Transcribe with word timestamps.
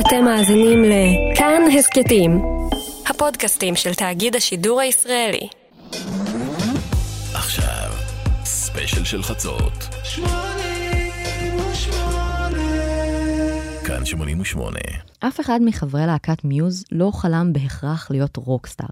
אתם 0.00 0.24
מאזינים 0.24 0.82
לכאן 0.84 1.62
הסכתים, 1.78 2.42
הפודקאסטים 3.06 3.76
של 3.76 3.94
תאגיד 3.94 4.36
השידור 4.36 4.80
הישראלי. 4.80 5.48
עכשיו, 7.34 7.90
ספיישל 8.44 9.04
של 9.04 9.22
חצות. 9.22 9.72
כאן 13.86 14.04
88. 14.04 14.78
אף 15.20 15.40
אחד 15.40 15.60
מחברי 15.64 16.06
להקת 16.06 16.44
מיוז 16.44 16.84
לא 16.92 17.10
חלם 17.14 17.52
בהכרח 17.52 18.10
להיות 18.10 18.36
רוקסטאר. 18.36 18.86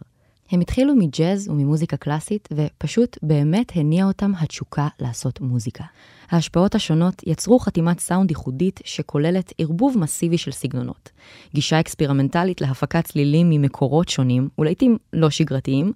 הם 0.50 0.60
התחילו 0.60 0.94
מג'אז 0.94 1.48
וממוזיקה 1.48 1.96
קלאסית, 1.96 2.48
ופשוט 2.52 3.18
באמת 3.22 3.72
הניעה 3.74 4.06
אותם 4.06 4.32
התשוקה 4.40 4.88
לעשות 5.00 5.40
מוזיקה. 5.40 5.84
ההשפעות 6.30 6.74
השונות 6.74 7.22
יצרו 7.26 7.58
חתימת 7.58 8.00
סאונד 8.00 8.30
ייחודית 8.30 8.80
שכוללת 8.84 9.52
ערבוב 9.58 9.98
מסיבי 9.98 10.38
של 10.38 10.50
סגנונות. 10.50 11.10
גישה 11.54 11.80
אקספרימנטלית 11.80 12.60
להפקת 12.60 13.04
צלילים 13.04 13.50
ממקורות 13.50 14.08
שונים, 14.08 14.48
ולעיתים 14.58 14.98
לא 15.12 15.30
שגרתיים, 15.30 15.92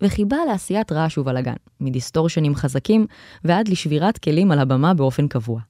וחיבה 0.00 0.36
לעשיית 0.48 0.92
רעש 0.92 1.18
ובלאגן, 1.18 1.54
מדיסטורשנים 1.80 2.54
חזקים 2.54 3.06
ועד 3.44 3.68
לשבירת 3.68 4.18
כלים 4.18 4.50
על 4.50 4.58
הבמה 4.58 4.94
באופן 4.94 5.28
קבוע. 5.28 5.60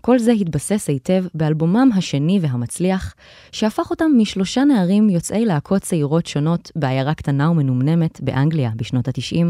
כל 0.00 0.18
זה 0.18 0.32
התבסס 0.32 0.88
היטב 0.88 1.24
באלבומם 1.34 1.90
השני 1.96 2.38
והמצליח, 2.42 3.14
שהפך 3.52 3.90
אותם 3.90 4.10
משלושה 4.16 4.64
נערים 4.64 5.10
יוצאי 5.10 5.44
להקות 5.44 5.82
צעירות 5.82 6.26
שונות 6.26 6.70
בעיירה 6.76 7.14
קטנה 7.14 7.50
ומנומנמת 7.50 8.20
באנגליה 8.20 8.70
בשנות 8.76 9.08
ה-90, 9.08 9.46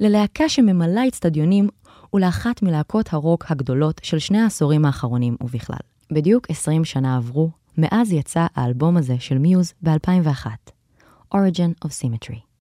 ללהקה 0.00 0.48
שממלאה 0.48 1.08
אצטדיונים 1.08 1.68
ולאחת 2.14 2.62
מלהקות 2.62 3.12
הרוק 3.12 3.44
הגדולות 3.48 4.00
של 4.04 4.18
שני 4.18 4.38
העשורים 4.38 4.84
האחרונים 4.84 5.36
ובכלל. 5.40 5.76
בדיוק 6.10 6.50
20 6.50 6.84
שנה 6.84 7.16
עברו, 7.16 7.50
מאז 7.78 8.12
יצא 8.12 8.46
האלבום 8.54 8.96
הזה 8.96 9.16
של 9.18 9.38
מיוז 9.38 9.72
ב-2001, 9.82 10.46
Origin 11.34 11.86
of 11.86 11.88
Symmetry. 11.88 12.53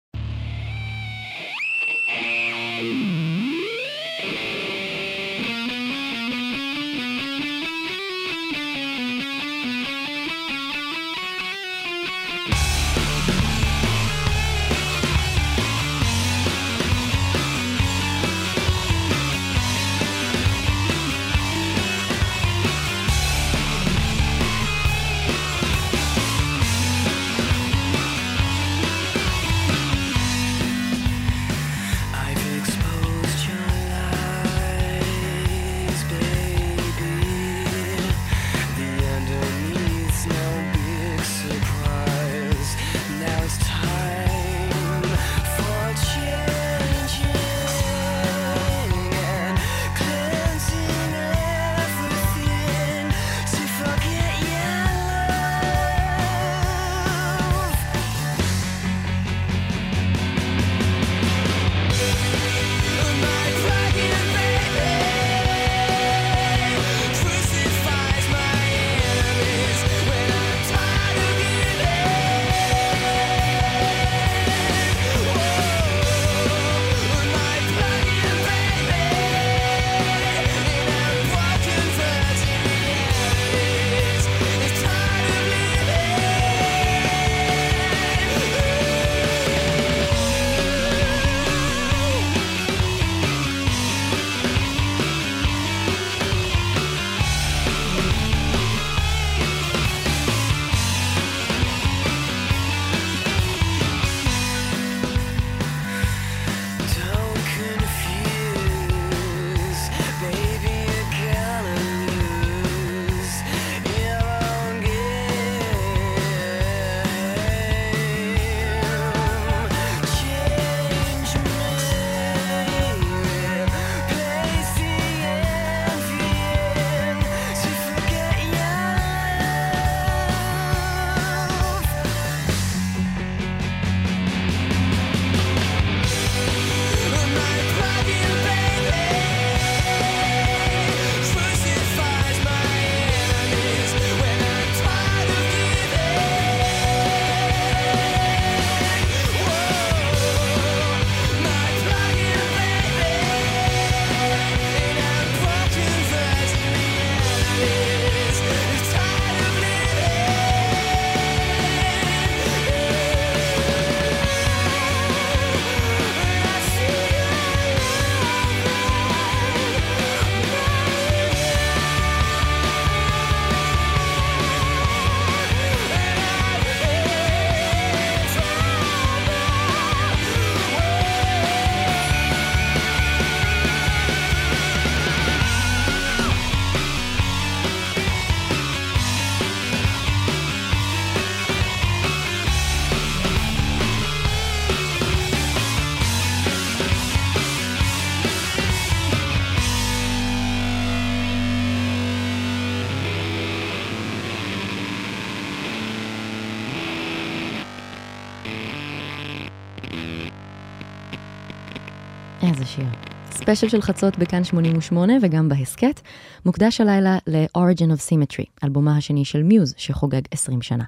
איזה 212.63 212.73
שיר. 212.73 212.85
ספיישל 213.31 213.69
של 213.69 213.81
חצות 213.81 214.17
בכאן 214.17 214.43
88 214.43 215.13
וגם 215.21 215.49
בהסכת, 215.49 216.01
מוקדש 216.45 216.81
הלילה 216.81 217.17
ל-Origin 217.27 217.89
of 217.97 218.09
Symmetry, 218.09 218.45
אלבומה 218.63 218.97
השני 218.97 219.25
של 219.25 219.43
מיוז 219.43 219.73
שחוגג 219.77 220.21
20 220.31 220.61
שנה. 220.61 220.83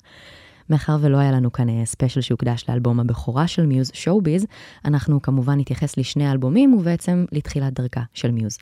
מאחר 0.69 0.97
ולא 1.01 1.17
היה 1.17 1.31
לנו 1.31 1.51
כאן 1.51 1.69
אה, 1.69 1.85
ספיישל 1.85 2.21
שהוקדש 2.21 2.65
לאלבום 2.69 2.99
הבכורה 2.99 3.47
של 3.47 3.65
מיוז, 3.65 3.91
Showbiz, 3.93 4.45
אנחנו 4.85 5.21
כמובן 5.21 5.59
נתייחס 5.59 5.97
לשני 5.97 6.27
האלבומים 6.27 6.73
ובעצם 6.73 7.25
לתחילת 7.31 7.73
דרכה 7.73 8.01
של 8.13 8.31
מיוז. 8.31 8.57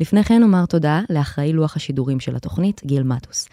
לפני 0.00 0.24
כן 0.24 0.42
אומר 0.42 0.66
תודה 0.66 1.00
לאחראי 1.10 1.52
לוח 1.52 1.76
השידורים 1.76 2.20
של 2.20 2.36
התוכנית, 2.36 2.80
גיל 2.84 3.02
מטוס. 3.02 3.48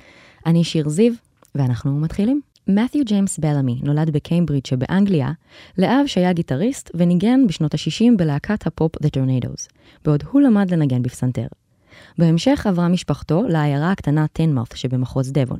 אני 0.46 0.64
שיר 0.64 0.90
זיו, 0.90 1.14
ואנחנו 1.56 2.00
מתחילים. 2.00 2.42
מת'יו 2.76 3.06
ג'יימס 3.06 3.38
בלמי 3.38 3.80
נולד 3.84 4.10
בקיימברידג' 4.10 4.66
שבאנגליה, 4.66 5.32
לאב 5.78 6.06
שהיה 6.06 6.34
גיטריסט 6.34 6.92
וניגן 6.94 7.48
בשנות 7.48 7.74
ה-60 7.74 8.18
בלהקת 8.18 8.68
הפופ 8.68 8.96
The 8.96 9.08
Tornadoes, 9.08 9.68
בעוד 10.06 10.24
הוא 10.32 10.42
למד 10.42 10.74
לנגן 10.74 11.04
בפסנתר. 11.04 11.48
בהמשך 12.18 12.68
עברה 12.68 12.88
משפחתו 12.88 13.44
לעיירה 13.48 13.92
הקטנה 13.92 14.26
טנמאות' 14.34 14.74
שבמחוז 14.76 15.32
דבון. 15.32 15.60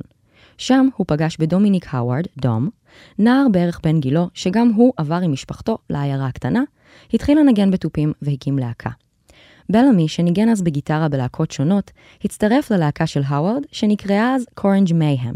שם 0.58 0.88
הוא 0.96 1.04
פגש 1.08 1.36
בדומיניק 1.36 1.86
האווארד, 1.90 2.24
דום, 2.40 2.68
נער 3.18 3.46
בערך 3.52 3.80
בן 3.84 4.00
גילו, 4.00 4.28
שגם 4.34 4.72
הוא 4.76 4.92
עבר 4.96 5.20
עם 5.24 5.32
משפחתו 5.32 5.78
לעיירה 5.90 6.26
הקטנה, 6.26 6.62
התחיל 7.14 7.38
לנגן 7.38 7.70
בתופים 7.70 8.12
והקים 8.22 8.58
להקה. 8.58 8.90
בלמי, 9.70 10.08
שניגן 10.08 10.48
אז 10.48 10.62
בגיטרה 10.62 11.08
בלהקות 11.08 11.50
שונות, 11.50 11.90
הצטרף 12.24 12.70
ללהקה 12.70 13.06
של 13.06 13.22
האווארד, 13.26 13.62
שנקראה 13.72 14.34
אז 14.34 14.46
Carnage 14.54 14.92
Mayhem, 14.92 15.34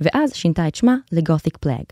ואז 0.00 0.34
שינתה 0.34 0.68
את 0.68 0.74
שמה 0.74 0.96
ל 1.12 1.18
Gothic 1.18 1.56
Plague. 1.56 1.84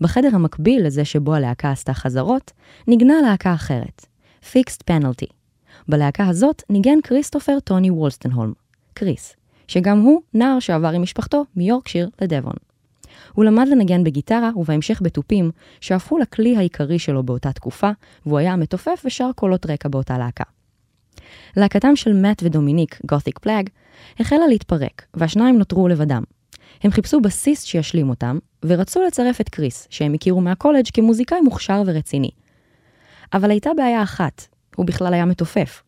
בחדר 0.00 0.28
המקביל 0.32 0.86
לזה 0.86 1.04
שבו 1.04 1.34
הלהקה 1.34 1.70
עשתה 1.70 1.94
חזרות, 1.94 2.52
נגנה 2.88 3.14
להקה 3.22 3.54
אחרת, 3.54 4.06
Fixed 4.42 4.90
Penalty. 4.90 5.32
בלהקה 5.88 6.26
הזאת 6.26 6.62
ניגן 6.70 6.98
כריסטופר 7.02 7.60
טוני 7.60 7.90
וולסטנהולם, 7.90 8.52
קריס, 8.94 9.36
שגם 9.68 10.00
הוא 10.00 10.22
נער 10.34 10.58
שעבר 10.58 10.88
עם 10.88 11.02
משפחתו 11.02 11.44
מיורקשיר 11.56 12.08
לדבון. 12.20 12.56
הוא 13.32 13.44
למד 13.44 13.68
לנגן 13.68 14.04
בגיטרה 14.04 14.50
ובהמשך 14.56 15.00
בתופים, 15.02 15.50
שהפכו 15.80 16.18
לכלי 16.18 16.56
העיקרי 16.56 16.98
שלו 16.98 17.22
באותה 17.22 17.52
תקופה, 17.52 17.90
והוא 18.26 18.38
היה 18.38 18.56
מתופף 18.56 19.02
ושר 19.04 19.30
קולות 19.34 19.66
רקע 19.66 19.88
באותה 19.88 20.18
להקה. 20.18 20.44
להקתם 21.56 21.96
של 21.96 22.12
מאט 22.12 22.42
ודומיניק, 22.42 23.00
Gothic 23.06 23.38
Plague, 23.38 23.70
החלה 24.20 24.46
להתפרק, 24.46 25.06
והשניים 25.14 25.58
נותרו 25.58 25.88
לבדם. 25.88 26.22
הם 26.86 26.92
חיפשו 26.92 27.20
בסיס 27.20 27.64
שישלים 27.64 28.08
אותם, 28.08 28.38
ורצו 28.64 29.02
לצרף 29.06 29.40
את 29.40 29.48
קריס, 29.48 29.86
שהם 29.90 30.14
הכירו 30.14 30.40
מהקולג' 30.40 30.86
כמוזיקאי 30.92 31.40
מוכשר 31.40 31.82
ורציני. 31.86 32.30
אבל 33.32 33.50
הייתה 33.50 33.70
בעיה 33.76 34.02
אחת, 34.02 34.46
הוא 34.76 34.86
בכלל 34.86 35.14
היה 35.14 35.24
מתופף. 35.24 35.82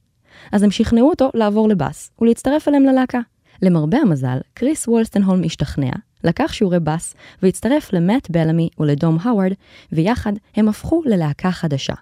אז 0.53 0.63
הם 0.63 0.71
שכנעו 0.71 1.11
אותו 1.11 1.31
לעבור 1.35 1.69
לבאס, 1.69 2.11
ולהצטרף 2.21 2.69
אליהם 2.69 2.85
ללהקה. 2.85 3.21
למרבה 3.63 3.99
המזל, 3.99 4.39
קריס 4.55 4.89
וולסטנהולם 4.89 5.45
השתכנע, 5.45 5.91
לקח 6.25 6.53
שיעורי 6.53 6.81
בס, 6.81 7.15
והצטרף 7.43 7.93
למאט 7.93 8.31
בלמי 8.31 8.69
ולדום 8.79 9.19
האווארד, 9.23 9.53
ויחד 9.93 10.33
הם 10.57 10.69
הפכו 10.69 11.03
ללהקה 11.07 11.51
חדשה, 11.51 11.95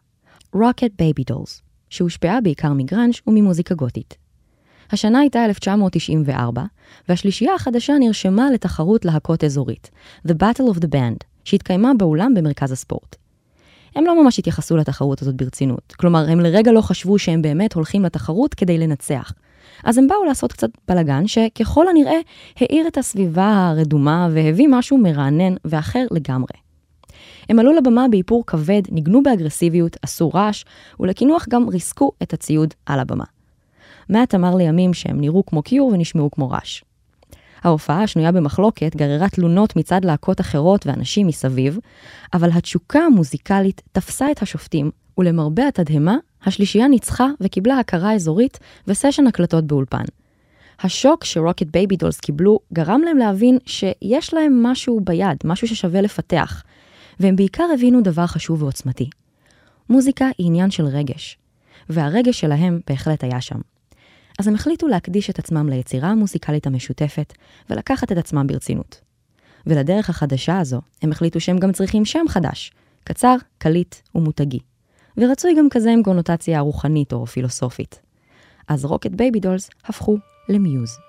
Rocket 0.54 1.02
Baby 1.02 1.32
Dolls, 1.32 1.62
שהושפעה 1.90 2.40
בעיקר 2.40 2.72
מגראנג' 2.72 3.14
וממוזיקה 3.26 3.75
גותית. 3.75 4.25
השנה 4.92 5.18
הייתה 5.18 5.44
1994, 5.44 6.62
והשלישייה 7.08 7.54
החדשה 7.54 7.94
נרשמה 8.00 8.50
לתחרות 8.50 9.04
להקות 9.04 9.44
אזורית, 9.44 9.90
The 10.28 10.32
Battle 10.32 10.74
of 10.74 10.78
the 10.78 10.88
Band, 10.94 11.24
שהתקיימה 11.44 11.94
באולם 11.98 12.34
במרכז 12.34 12.72
הספורט. 12.72 13.16
הם 13.94 14.04
לא 14.04 14.22
ממש 14.22 14.38
התייחסו 14.38 14.76
לתחרות 14.76 15.22
הזאת 15.22 15.34
ברצינות, 15.34 15.94
כלומר, 15.96 16.26
הם 16.28 16.40
לרגע 16.40 16.72
לא 16.72 16.80
חשבו 16.80 17.18
שהם 17.18 17.42
באמת 17.42 17.72
הולכים 17.72 18.02
לתחרות 18.02 18.54
כדי 18.54 18.78
לנצח. 18.78 19.32
אז 19.84 19.98
הם 19.98 20.08
באו 20.08 20.24
לעשות 20.24 20.52
קצת 20.52 20.70
בלאגן, 20.88 21.26
שככל 21.26 21.88
הנראה 21.88 22.18
העיר 22.56 22.88
את 22.88 22.98
הסביבה 22.98 23.68
הרדומה 23.70 24.28
והביא 24.32 24.68
משהו 24.70 24.98
מרענן 24.98 25.54
ואחר 25.64 26.06
לגמרי. 26.10 26.58
הם 27.48 27.58
עלו 27.58 27.72
לבמה 27.72 28.06
באיפור 28.10 28.44
כבד, 28.46 28.82
ניגנו 28.90 29.22
באגרסיביות, 29.22 29.96
עשו 30.02 30.30
רעש, 30.30 30.64
ולקינוח 31.00 31.46
גם 31.48 31.68
ריסקו 31.68 32.12
את 32.22 32.32
הציוד 32.32 32.74
על 32.86 33.00
הבמה. 33.00 33.24
מאט 34.10 34.34
אמר 34.34 34.54
לימים 34.54 34.94
שהם 34.94 35.20
נראו 35.20 35.46
כמו 35.46 35.62
קיור 35.62 35.88
ונשמעו 35.88 36.30
כמו 36.30 36.50
רעש. 36.50 36.82
ההופעה 37.62 38.02
השנויה 38.02 38.32
במחלוקת 38.32 38.96
גררה 38.96 39.28
תלונות 39.28 39.76
מצד 39.76 40.04
להקות 40.04 40.40
אחרות 40.40 40.86
ואנשים 40.86 41.26
מסביב, 41.26 41.78
אבל 42.34 42.50
התשוקה 42.54 42.98
המוזיקלית 42.98 43.82
תפסה 43.92 44.30
את 44.30 44.42
השופטים, 44.42 44.90
ולמרבה 45.18 45.68
התדהמה, 45.68 46.16
השלישייה 46.44 46.88
ניצחה 46.88 47.26
וקיבלה 47.40 47.78
הכרה 47.78 48.14
אזורית 48.14 48.58
וסשן 48.88 49.26
הקלטות 49.26 49.64
באולפן. 49.64 50.04
השוק 50.80 51.24
ש 51.24 51.35
Rocket 51.35 51.66
Baby 51.72 51.96
Dolls 51.96 52.20
קיבלו 52.20 52.58
גרם 52.72 53.00
להם 53.04 53.16
להבין 53.16 53.58
שיש 53.66 54.34
להם 54.34 54.62
משהו 54.62 55.00
ביד, 55.04 55.36
משהו 55.44 55.68
ששווה 55.68 56.00
לפתח, 56.00 56.62
והם 57.20 57.36
בעיקר 57.36 57.64
הבינו 57.74 58.00
דבר 58.00 58.26
חשוב 58.26 58.62
ועוצמתי. 58.62 59.10
מוזיקה 59.90 60.28
היא 60.38 60.46
עניין 60.46 60.70
של 60.70 60.84
רגש, 60.84 61.38
והרגש 61.90 62.40
שלהם 62.40 62.80
בהחלט 62.88 63.24
היה 63.24 63.40
שם. 63.40 63.58
אז 64.38 64.48
הם 64.48 64.54
החליטו 64.54 64.88
להקדיש 64.88 65.30
את 65.30 65.38
עצמם 65.38 65.68
ליצירה 65.68 66.08
המוסיקלית 66.08 66.66
המשותפת, 66.66 67.32
ולקחת 67.70 68.12
את 68.12 68.16
עצמם 68.16 68.46
ברצינות. 68.46 69.00
ולדרך 69.66 70.10
החדשה 70.10 70.58
הזו, 70.58 70.80
הם 71.02 71.12
החליטו 71.12 71.40
שהם 71.40 71.58
גם 71.58 71.72
צריכים 71.72 72.04
שם 72.04 72.24
חדש, 72.28 72.72
קצר, 73.04 73.36
קליט 73.58 73.94
ומותגי. 74.14 74.58
ורצוי 75.16 75.54
גם 75.58 75.68
כזה 75.70 75.90
עם 75.90 76.02
קונוטציה 76.02 76.60
רוחנית 76.60 77.12
או 77.12 77.26
פילוסופית. 77.26 78.00
אז 78.68 78.84
Rocket 78.84 79.10
Baby 79.10 79.40
Dolls 79.40 79.70
הפכו 79.84 80.16
למיוז. 80.48 81.05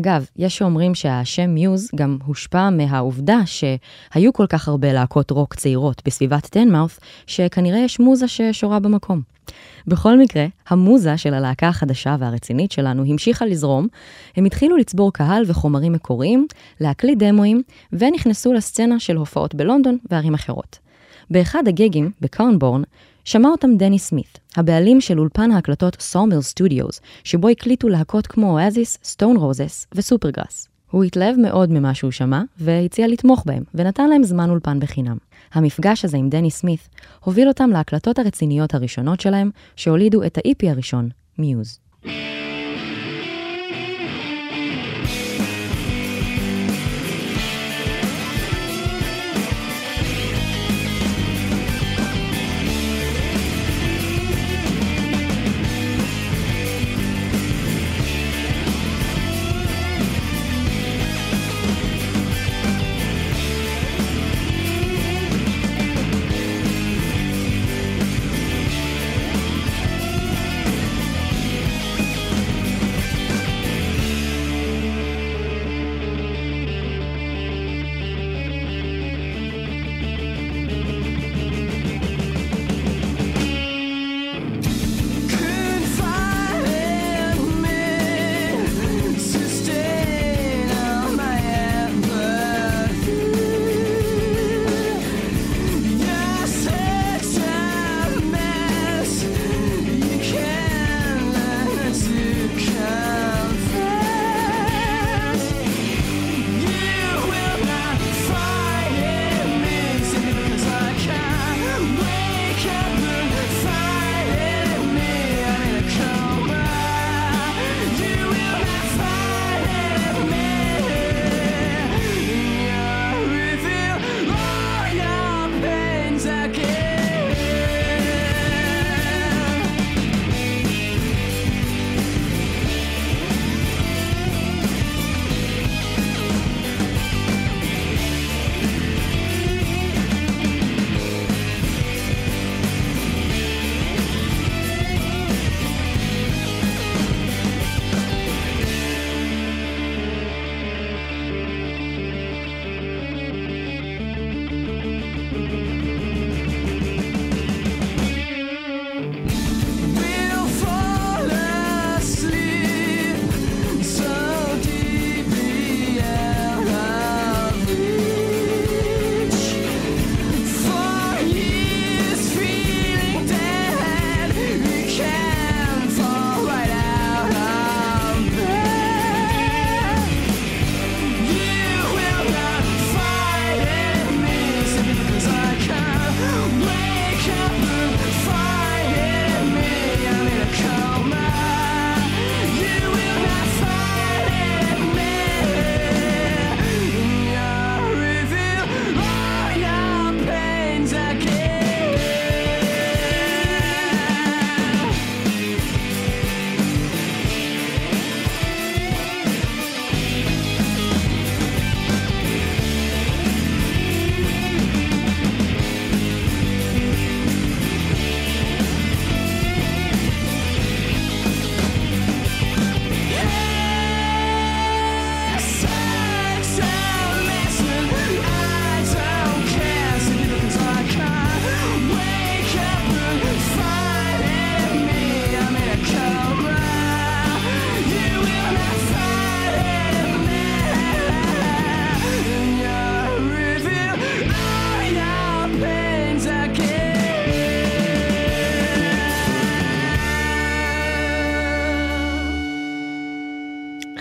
אגב, 0.00 0.26
יש 0.36 0.56
שאומרים 0.56 0.94
שהשם 0.94 1.50
מיוז 1.50 1.90
גם 1.94 2.18
הושפע 2.24 2.70
מהעובדה 2.70 3.40
שהיו 3.46 4.32
כל 4.32 4.46
כך 4.46 4.68
הרבה 4.68 4.92
להקות 4.92 5.30
רוק 5.30 5.54
צעירות 5.54 6.02
בסביבת 6.04 6.46
טנמאות', 6.46 6.98
שכנראה 7.26 7.78
יש 7.78 8.00
מוזה 8.00 8.28
ששורה 8.28 8.78
במקום. 8.78 9.20
בכל 9.86 10.18
מקרה, 10.18 10.46
המוזה 10.68 11.16
של 11.16 11.34
הלהקה 11.34 11.68
החדשה 11.68 12.16
והרצינית 12.20 12.72
שלנו 12.72 13.04
המשיכה 13.06 13.46
לזרום, 13.46 13.88
הם 14.36 14.44
התחילו 14.44 14.76
לצבור 14.76 15.12
קהל 15.12 15.42
וחומרים 15.46 15.92
מקוריים, 15.92 16.46
להקליט 16.80 17.18
דמואים, 17.18 17.62
ונכנסו 17.92 18.52
לסצנה 18.52 19.00
של 19.00 19.16
הופעות 19.16 19.54
בלונדון 19.54 19.98
וערים 20.10 20.34
אחרות. 20.34 20.78
באחד 21.30 21.68
הגיגים, 21.68 22.10
בקרנבורן, 22.20 22.82
שמע 23.24 23.48
אותם 23.48 23.76
דני 23.76 23.98
סמית, 23.98 24.39
הבעלים 24.56 25.00
של 25.00 25.18
אולפן 25.18 25.50
ההקלטות 25.50 25.96
Sawmills 26.00 26.40
Studios, 26.40 27.00
שבו 27.24 27.48
הקליטו 27.48 27.88
להקות 27.88 28.26
כמו 28.26 28.50
אואזיס, 28.50 28.98
סטון 29.04 29.36
רוזס 29.36 29.86
וסופרגראס. 29.94 30.68
הוא 30.90 31.04
התלהב 31.04 31.36
מאוד 31.38 31.70
ממה 31.70 31.94
שהוא 31.94 32.10
שמע, 32.10 32.42
והציע 32.58 33.08
לתמוך 33.08 33.42
בהם, 33.46 33.62
ונתן 33.74 34.08
להם 34.08 34.22
זמן 34.22 34.50
אולפן 34.50 34.80
בחינם. 34.80 35.16
המפגש 35.52 36.04
הזה 36.04 36.16
עם 36.16 36.28
דני 36.28 36.50
סמית 36.50 36.88
הוביל 37.24 37.48
אותם 37.48 37.70
להקלטות 37.70 38.18
הרציניות 38.18 38.74
הראשונות 38.74 39.20
שלהם, 39.20 39.50
שהולידו 39.76 40.22
את 40.22 40.38
ה-EP 40.38 40.70
הראשון, 40.70 41.08
מיוז. 41.38 41.78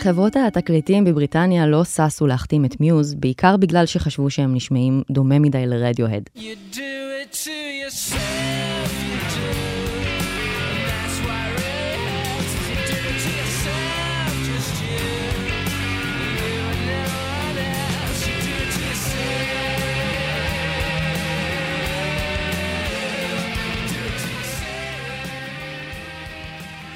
חברות 0.10 0.36
התקליטים 0.36 1.04
בבריטניה 1.04 1.68
לא 1.68 1.84
ששו 1.84 2.28
להחתים 2.28 2.66
את 2.66 2.80
מיוז, 2.82 3.14
בעיקר 3.14 3.58
בגלל 3.58 3.86
שחשבו 3.86 4.30
שהם 4.30 4.56
נשמעים 4.56 5.04
דומה 5.12 5.40
מדי 5.40 5.66
לרדיוהד. 5.68 6.30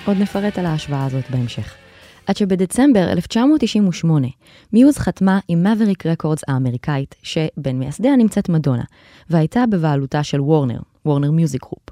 עוד 0.06 0.18
נפרט 0.20 0.58
על 0.58 0.66
ההשוואה 0.66 1.06
הזאת 1.06 1.30
בהמשך. 1.30 1.83
עד 2.28 2.38
שבדצמבר 2.38 3.12
1998, 3.12 4.28
מיוז 4.74 4.98
חתמה 4.98 5.40
עם 5.48 5.68
Maverick 5.68 6.06
Records 6.06 6.42
האמריקאית, 6.48 7.16
שבין 7.24 7.80
מייסדיה 7.80 8.16
נמצאת 8.16 8.50
מדונה, 8.50 8.84
והייתה 9.30 9.64
בבעלותה 9.72 10.24
של 10.24 10.42
וורנר, 10.42 10.80
Warner 11.06 11.32
Music 11.32 11.62
Group. 11.62 11.90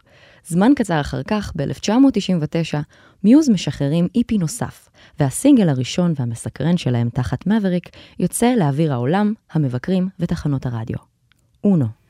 זמן 0.48 0.72
קצר 0.76 1.02
אחר 1.02 1.24
כך, 1.24 1.52
ב-1999, 1.56 2.78
מיוז 3.24 3.50
משחררים 3.50 4.08
EP 4.16 4.38
נוסף, 4.38 4.90
והסינגל 5.20 5.70
הראשון 5.70 6.14
והמסקרן 6.20 6.78
שלהם 6.78 7.10
תחת 7.10 7.48
Maverick 7.48 7.90
יוצא 8.20 8.54
לאוויר 8.58 8.94
העולם, 8.94 9.34
המבקרים 9.52 10.10
ותחנות 10.20 10.66
הרדיו. 10.66 10.98
אונו. 11.64 12.01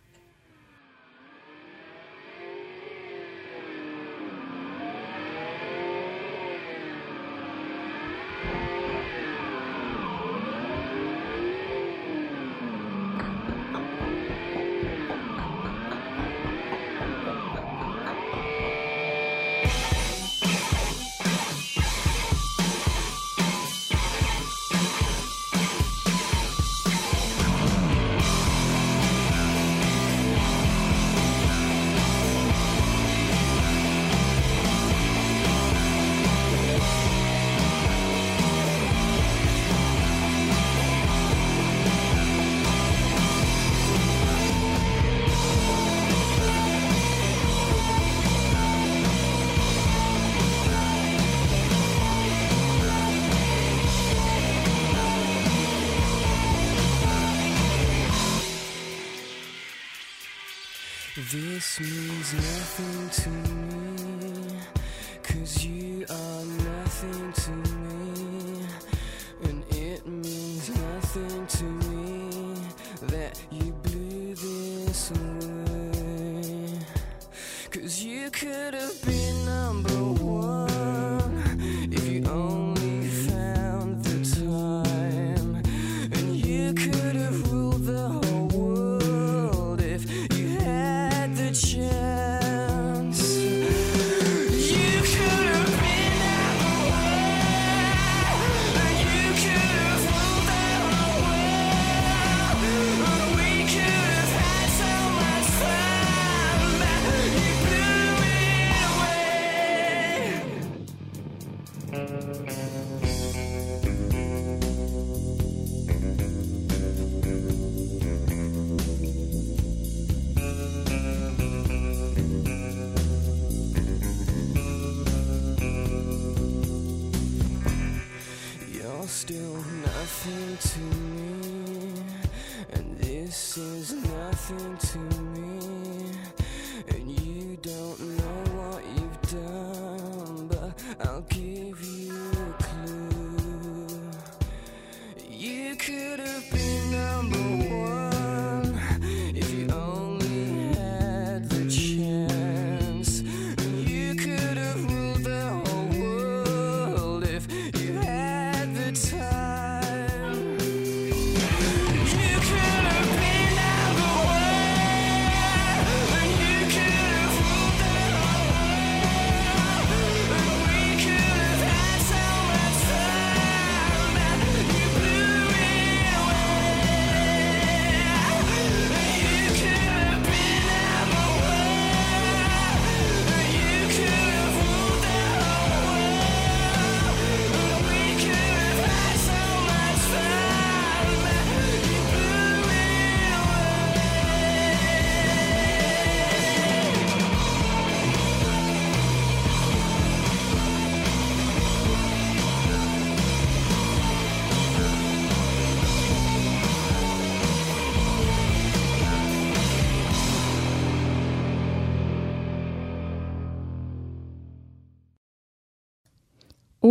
This 61.32 61.80
means 61.80 62.34
nothing 62.34 63.10
to 63.24 63.30
me, 63.30 63.81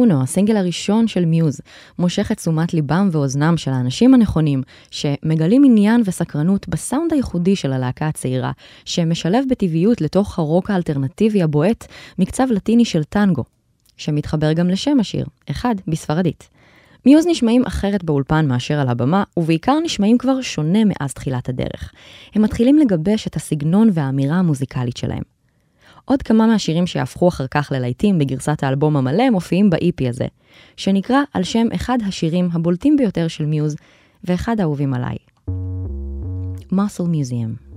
אונו, 0.00 0.22
הסינגל 0.22 0.56
הראשון 0.56 1.08
של 1.08 1.24
מיוז, 1.24 1.60
מושך 1.98 2.32
את 2.32 2.36
תשומת 2.36 2.74
ליבם 2.74 3.08
ואוזנם 3.12 3.56
של 3.56 3.70
האנשים 3.70 4.14
הנכונים, 4.14 4.62
שמגלים 4.90 5.64
עניין 5.64 6.02
וסקרנות 6.04 6.68
בסאונד 6.68 7.12
הייחודי 7.12 7.56
של 7.56 7.72
הלהקה 7.72 8.08
הצעירה, 8.08 8.52
שמשלב 8.84 9.44
בטבעיות 9.50 10.00
לתוך 10.00 10.38
הרוק 10.38 10.70
האלטרנטיבי 10.70 11.42
הבועט 11.42 11.86
מקצב 12.18 12.46
לטיני 12.50 12.84
של 12.84 13.04
טנגו, 13.04 13.44
שמתחבר 13.96 14.52
גם 14.52 14.68
לשם 14.68 15.00
השיר, 15.00 15.26
אחד 15.50 15.74
בספרדית. 15.86 16.48
מיוז 17.06 17.26
נשמעים 17.26 17.64
אחרת 17.66 18.04
באולפן 18.04 18.48
מאשר 18.48 18.80
על 18.80 18.88
הבמה, 18.88 19.24
ובעיקר 19.36 19.78
נשמעים 19.84 20.18
כבר 20.18 20.40
שונה 20.40 20.78
מאז 20.84 21.14
תחילת 21.14 21.48
הדרך. 21.48 21.92
הם 22.34 22.42
מתחילים 22.42 22.78
לגבש 22.78 23.26
את 23.26 23.36
הסגנון 23.36 23.90
והאמירה 23.92 24.36
המוזיקלית 24.36 24.96
שלהם. 24.96 25.39
עוד 26.10 26.22
כמה 26.22 26.46
מהשירים 26.46 26.86
שיהפכו 26.86 27.28
אחר 27.28 27.46
כך 27.46 27.72
ללהיטים 27.74 28.18
בגרסת 28.18 28.62
האלבום 28.62 28.96
המלא 28.96 29.30
מופיעים 29.30 29.70
ב-EP 29.70 30.08
הזה, 30.08 30.26
שנקרא 30.76 31.18
על 31.34 31.42
שם 31.42 31.66
אחד 31.74 31.98
השירים 32.06 32.48
הבולטים 32.52 32.96
ביותר 32.96 33.28
של 33.28 33.46
מיוז, 33.46 33.76
ואחד 34.24 34.60
האהובים 34.60 34.94
עליי. 34.94 35.16
Muscle 36.72 37.06
Museum. 37.06 37.69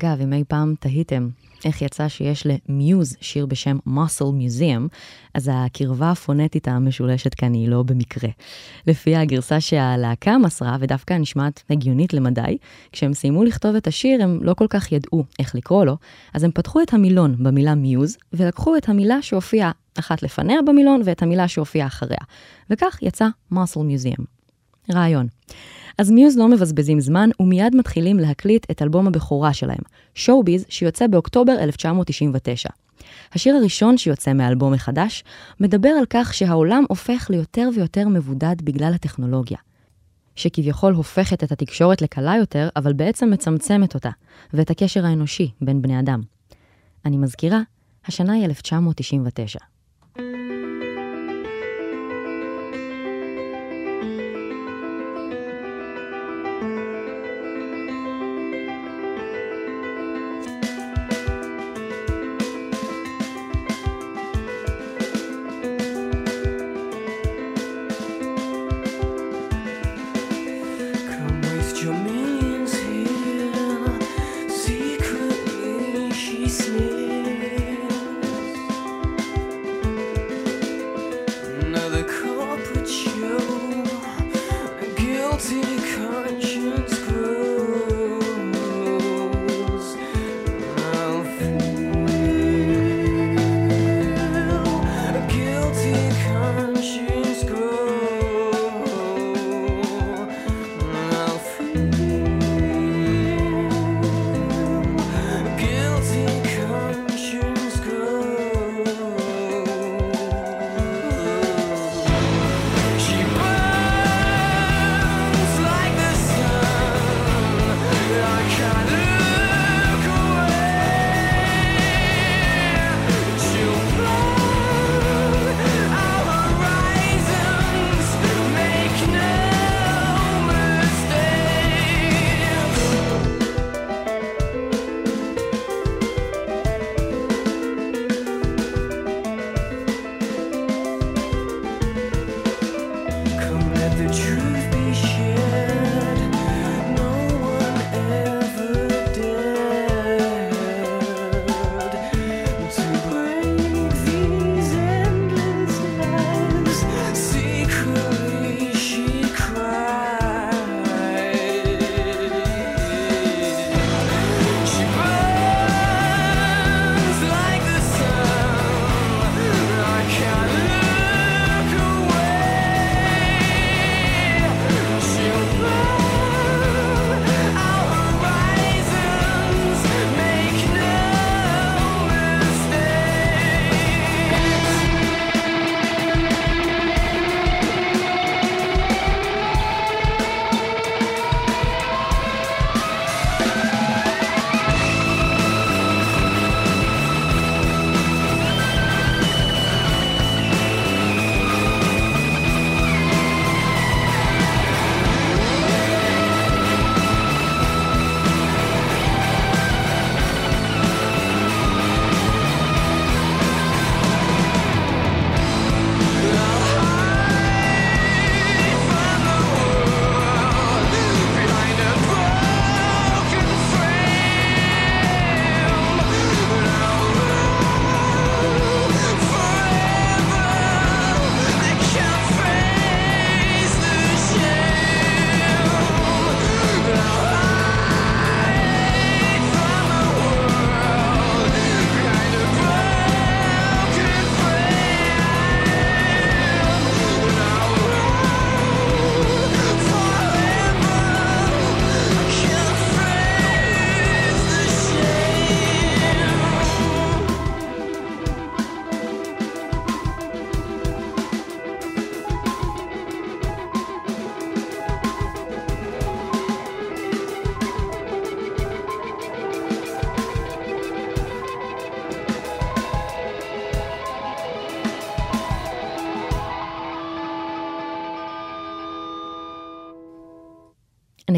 אגב, 0.00 0.20
אם 0.20 0.32
אי 0.32 0.44
פעם 0.48 0.74
תהיתם 0.80 1.28
איך 1.64 1.82
יצא 1.82 2.08
שיש 2.08 2.46
למיוז 2.46 3.16
שיר 3.20 3.46
בשם 3.46 3.78
Muscle 3.86 4.20
Museum, 4.20 4.88
אז 5.34 5.50
הקרבה 5.52 6.10
הפונטית 6.10 6.68
המשולשת 6.68 7.34
כאן 7.34 7.54
היא 7.54 7.68
לא 7.68 7.82
במקרה. 7.82 8.30
לפי 8.86 9.16
הגרסה 9.16 9.60
שהלהקה 9.60 10.38
מסרה, 10.38 10.76
ודווקא 10.80 11.14
נשמעת 11.14 11.62
הגיונית 11.70 12.14
למדי, 12.14 12.58
כשהם 12.92 13.14
סיימו 13.14 13.44
לכתוב 13.44 13.74
את 13.76 13.86
השיר 13.86 14.22
הם 14.22 14.38
לא 14.42 14.54
כל 14.54 14.66
כך 14.70 14.92
ידעו 14.92 15.24
איך 15.38 15.54
לקרוא 15.54 15.84
לו, 15.84 15.96
אז 16.34 16.44
הם 16.44 16.50
פתחו 16.50 16.82
את 16.82 16.94
המילון 16.94 17.36
במילה 17.38 17.74
מיוז, 17.74 18.16
ולקחו 18.32 18.76
את 18.76 18.88
המילה 18.88 19.22
שהופיעה 19.22 19.70
אחת 19.98 20.22
לפניה 20.22 20.62
במילון 20.66 21.02
ואת 21.04 21.22
המילה 21.22 21.48
שהופיעה 21.48 21.86
אחריה. 21.86 22.20
וכך 22.70 22.98
יצא 23.02 23.28
Muscle 23.52 23.56
Museum. 23.76 24.39
רעיון. 24.90 25.26
אז 25.98 26.10
מיוז 26.10 26.38
לא 26.38 26.48
מבזבזים 26.48 27.00
זמן 27.00 27.30
ומיד 27.40 27.76
מתחילים 27.76 28.18
להקליט 28.18 28.66
את 28.70 28.82
אלבום 28.82 29.06
הבכורה 29.06 29.52
שלהם, 29.52 29.82
שואו-ביז, 30.14 30.64
שיוצא 30.68 31.06
באוקטובר 31.06 31.52
1999. 31.60 32.68
השיר 33.32 33.56
הראשון 33.56 33.98
שיוצא 33.98 34.32
מאלבום 34.32 34.72
מחדש 34.72 35.24
מדבר 35.60 35.88
על 35.88 36.04
כך 36.10 36.34
שהעולם 36.34 36.84
הופך 36.88 37.26
ליותר 37.30 37.68
ויותר 37.74 38.08
מבודד 38.08 38.56
בגלל 38.64 38.92
הטכנולוגיה. 38.94 39.58
שכביכול 40.36 40.92
הופכת 40.92 41.44
את 41.44 41.52
התקשורת 41.52 42.02
לקלה 42.02 42.36
יותר, 42.36 42.68
אבל 42.76 42.92
בעצם 42.92 43.30
מצמצמת 43.30 43.94
אותה, 43.94 44.10
ואת 44.52 44.70
הקשר 44.70 45.06
האנושי 45.06 45.50
בין 45.60 45.82
בני 45.82 46.00
אדם. 46.00 46.20
אני 47.04 47.16
מזכירה, 47.16 47.60
השנה 48.06 48.32
היא 48.32 48.44
1999. 48.44 49.58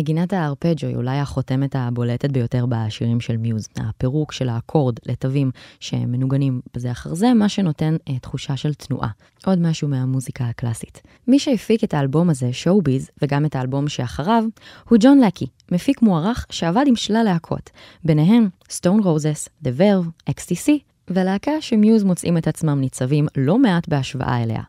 נגינת 0.02 0.32
הארפג'ו 0.32 0.86
היא 0.86 0.96
אולי 0.96 1.18
החותמת 1.18 1.76
הבולטת 1.76 2.30
ביותר 2.30 2.66
בשירים 2.68 3.20
של 3.20 3.36
מיוז. 3.36 3.68
הפירוק 3.76 4.32
של 4.32 4.48
האקורד 4.48 4.96
לתווים 5.06 5.50
שמנוגנים 5.80 6.60
בזה 6.74 6.90
אחר 6.90 7.14
זה, 7.14 7.34
מה 7.34 7.48
שנותן 7.48 7.96
אה, 8.08 8.18
תחושה 8.18 8.56
של 8.56 8.74
תנועה. 8.74 9.08
עוד 9.46 9.58
משהו 9.58 9.88
מהמוזיקה 9.88 10.44
הקלאסית. 10.44 11.02
מי 11.28 11.38
שהפיק 11.38 11.84
את 11.84 11.94
האלבום 11.94 12.30
הזה, 12.30 12.52
שואו-ביז, 12.52 13.10
וגם 13.22 13.44
את 13.44 13.56
האלבום 13.56 13.88
שאחריו, 13.88 14.44
הוא 14.88 14.98
ג'ון 15.00 15.20
לקי, 15.20 15.46
מפיק 15.72 16.02
מוערך 16.02 16.46
שעבד 16.50 16.84
עם 16.86 16.96
שלל 16.96 17.22
להקות, 17.24 17.70
ביניהם 18.04 18.48
סטון 18.70 19.00
רוזס, 19.02 19.48
The 19.64 19.68
Verve, 19.78 20.30
XTC, 20.30 20.70
ולהקה 21.08 21.60
שמיוז 21.60 22.04
מוצאים 22.04 22.38
את 22.38 22.48
עצמם 22.48 22.80
ניצבים 22.80 23.26
לא 23.36 23.58
מעט 23.58 23.88
בהשוואה 23.88 24.42
אליה, 24.42 24.62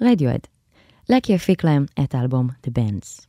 רדיואד. 0.00 0.40
לקי 1.08 1.34
הפיק 1.34 1.64
להם 1.64 1.84
את 2.04 2.14
האלבום 2.14 2.48
The 2.66 2.70
Bands. 2.78 3.27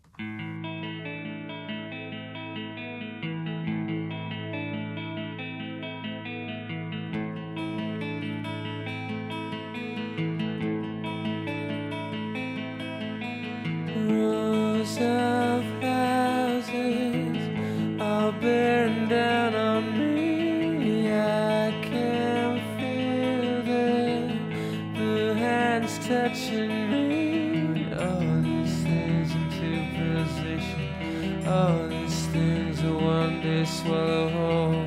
rows 14.09 14.97
of 14.97 15.63
houses 15.81 17.37
are 18.01 18.31
burned 18.33 19.09
down 19.09 19.55
on 19.55 20.15
me. 20.15 21.11
I 21.11 21.71
can 21.81 22.59
feel 22.77 23.63
the 24.93 25.33
hands 25.35 25.99
touching 26.07 26.91
me. 26.91 27.93
All 27.93 28.41
these 28.41 28.83
things. 28.83 28.99
All 31.49 31.87
these 31.87 32.27
things 32.27 32.83
will 32.83 33.01
one 33.01 33.41
day 33.41 33.65
swallow 33.65 34.29
whole. 34.29 34.78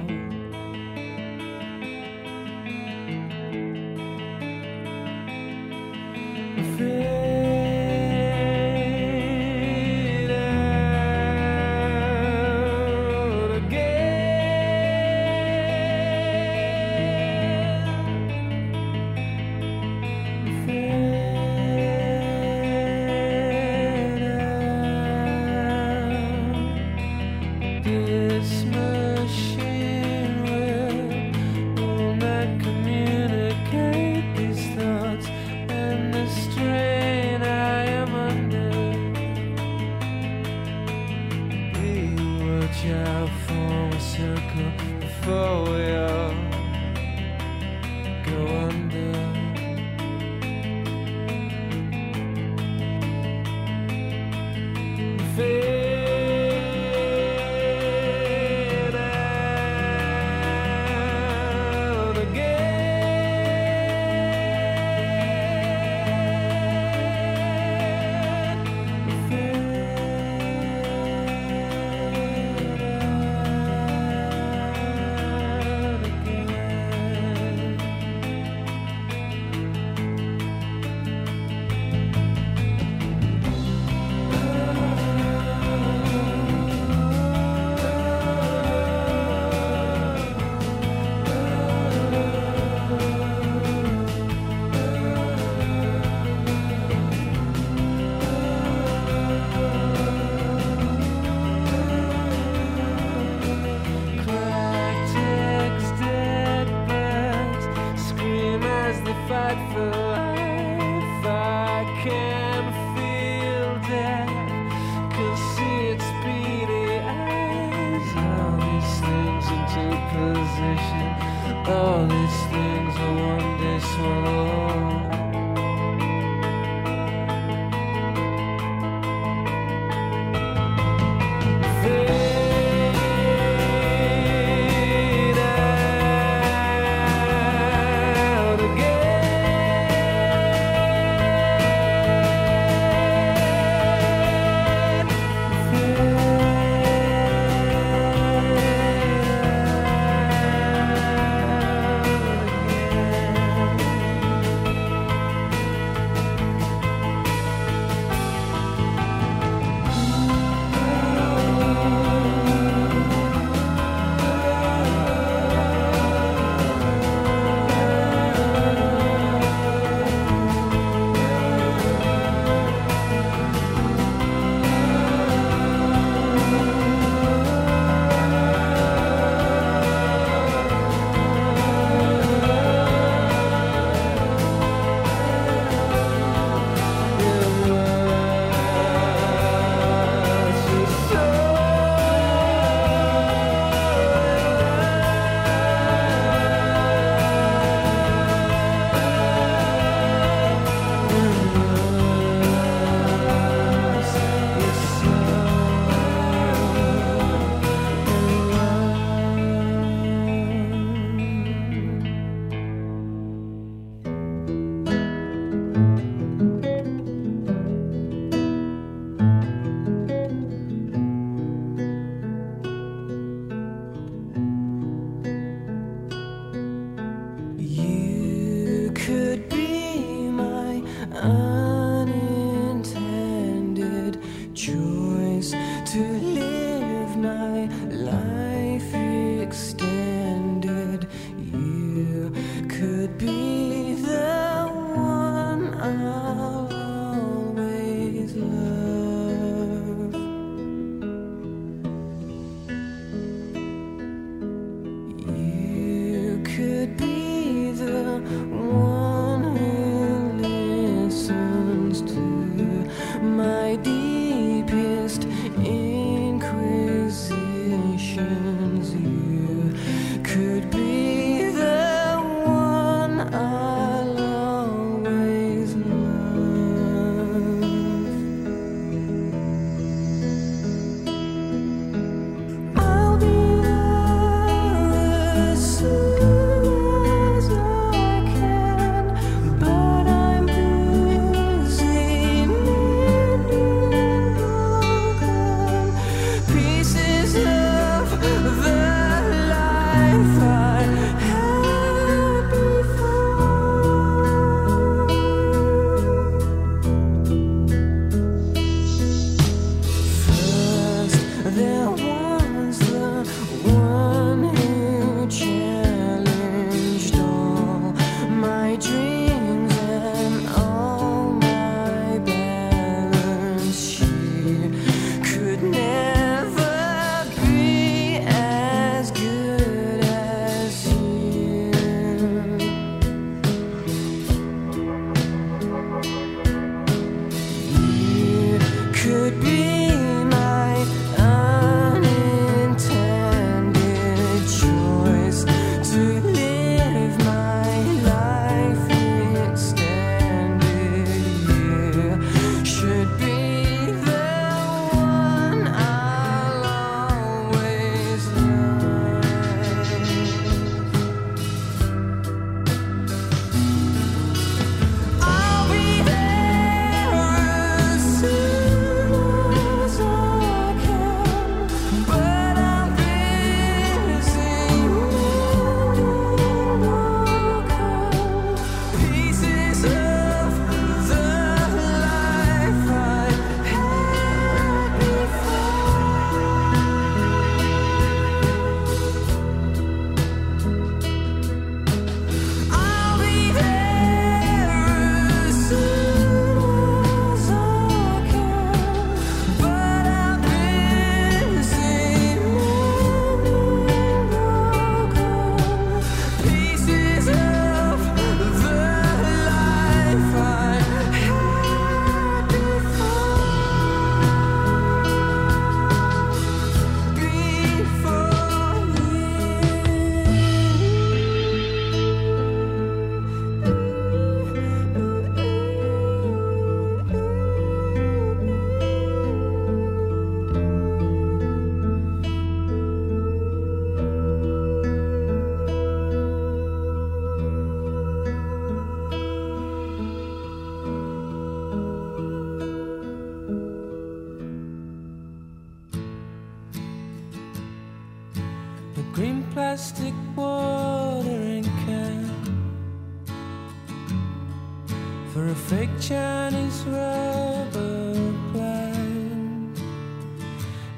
For 455.33 455.49
a 455.49 455.55
fake 455.55 455.89
Chinese 455.99 456.85
rubber 456.85 458.35
plant 458.53 459.79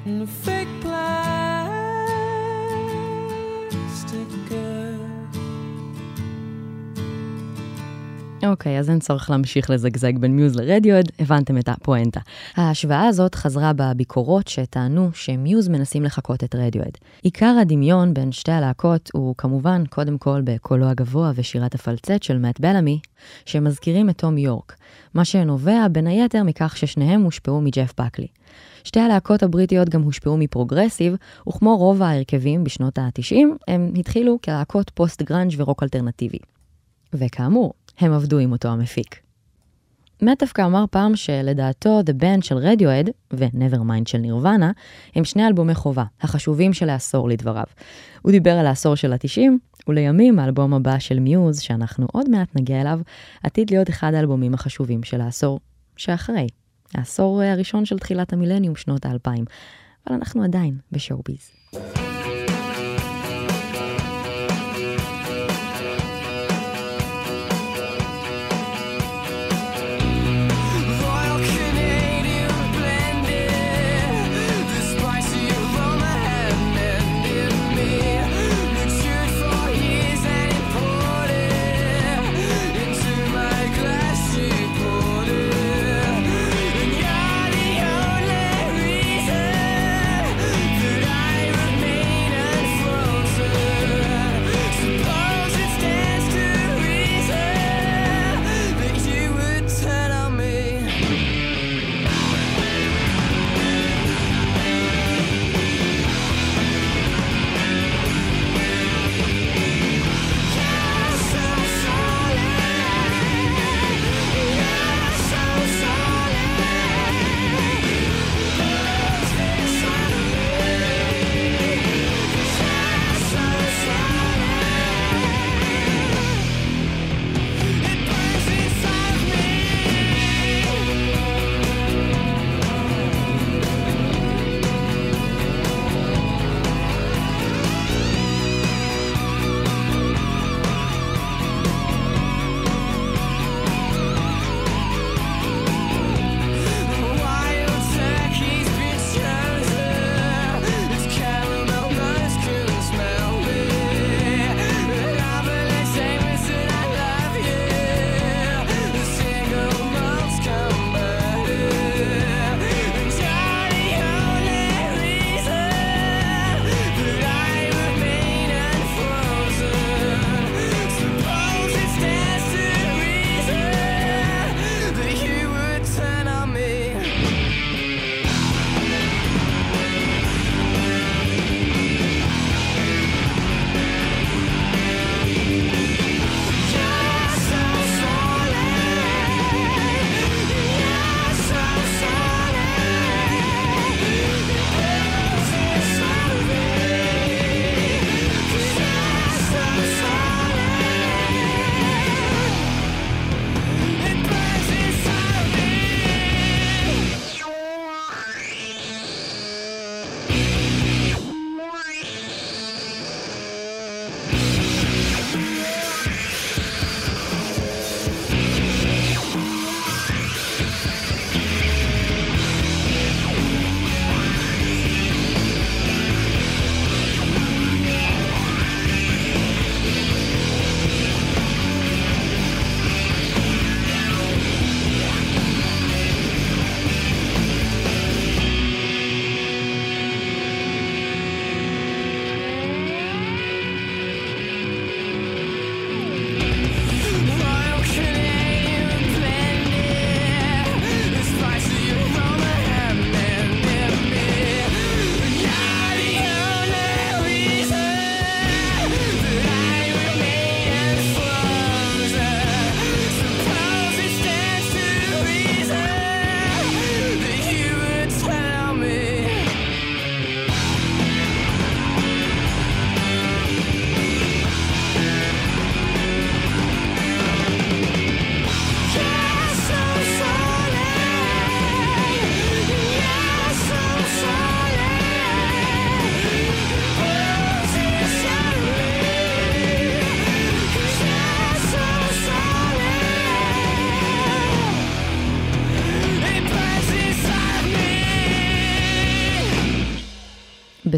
and 0.05 0.23
a 0.23 0.27
fake 0.27 0.67
plastic 0.81 1.34
אוקיי, 8.49 8.79
אז 8.79 8.89
אין 8.89 8.99
צורך 8.99 9.29
להמשיך 9.29 9.69
לזגזג 9.69 10.17
בין 10.17 10.35
מיוז 10.35 10.55
לרדיואד, 10.55 11.11
הבנתם 11.19 11.57
את 11.57 11.69
הפואנטה. 11.69 12.19
ההשוואה 12.55 13.07
הזאת 13.07 13.35
חזרה 13.35 13.71
בביקורות 13.75 14.47
שטענו 14.47 15.09
שמיוז 15.13 15.67
מנסים 15.67 16.03
לחקות 16.03 16.43
את 16.43 16.55
רדיואד. 16.55 16.97
עיקר 17.21 17.55
הדמיון 17.61 18.13
בין 18.13 18.31
שתי 18.31 18.51
הלהקות 18.51 19.09
הוא 19.13 19.35
כמובן, 19.37 19.83
קודם 19.89 20.17
כל, 20.17 20.41
בקולו 20.43 20.85
הגבוה 20.85 21.31
ושירת 21.35 21.75
הפלצט 21.75 22.23
של 22.23 22.37
מאט 22.37 22.59
בלמי, 22.59 22.99
שמזכירים 23.45 24.09
את 24.09 24.17
תום 24.17 24.37
יורק, 24.37 24.75
מה 25.13 25.25
שנובע 25.25 25.87
בין 25.91 26.07
היתר 26.07 26.43
מכך 26.43 26.77
ששניהם 26.77 27.21
הושפעו 27.21 27.61
מג'ף 27.61 27.93
בקלי. 27.99 28.27
שתי 28.83 28.99
הלהקות 28.99 29.43
הבריטיות 29.43 29.89
גם 29.89 30.01
הושפעו 30.01 30.37
מפרוגרסיב, 30.37 31.15
וכמו 31.47 31.77
רוב 31.77 32.01
ההרכבים 32.01 32.63
בשנות 32.63 32.97
ה-90, 32.97 33.35
הם 33.67 33.93
התחילו 33.95 34.39
כלהקות 34.43 34.89
פוסט 34.89 35.21
גראנג' 35.21 35.53
ורוק 35.57 35.83
אלטרנטיבי. 35.83 36.37
וכאמור, 37.13 37.73
הם 37.99 38.13
עבדו 38.13 38.37
עם 38.37 38.51
אותו 38.51 38.67
המפיק. 38.67 39.19
מאט 40.21 40.39
דווקא 40.43 40.65
אמר 40.65 40.85
פעם 40.91 41.15
שלדעתו 41.15 42.01
The 42.01 42.21
Bends 42.21 42.45
של 42.45 42.57
רדיוהד 42.57 43.09
ו-Nevermind 43.33 44.07
של 44.09 44.17
נירוונה 44.17 44.71
הם 45.15 45.23
שני 45.23 45.47
אלבומי 45.47 45.75
חובה, 45.75 46.03
החשובים 46.21 46.73
של 46.73 46.89
העשור 46.89 47.29
לדבריו. 47.29 47.65
הוא 48.21 48.31
דיבר 48.31 48.51
על 48.51 48.67
העשור 48.67 48.95
של 48.95 49.13
התשעים, 49.13 49.59
ולימים 49.87 50.39
האלבום 50.39 50.73
הבא 50.73 50.99
של 50.99 51.19
מיוז, 51.19 51.59
שאנחנו 51.59 52.07
עוד 52.11 52.29
מעט 52.29 52.47
נגיע 52.55 52.81
אליו, 52.81 52.99
עתיד 53.43 53.71
להיות 53.71 53.89
אחד 53.89 54.13
האלבומים 54.13 54.53
החשובים 54.53 55.03
של 55.03 55.21
העשור 55.21 55.59
שאחרי. 55.97 56.47
העשור 56.93 57.41
הראשון 57.41 57.85
של 57.85 57.99
תחילת 57.99 58.33
המילניום, 58.33 58.75
שנות 58.75 59.05
האלפיים. 59.05 59.45
אבל 60.07 60.15
אנחנו 60.15 60.43
עדיין 60.43 60.77
בשואו-ביז. 60.91 61.51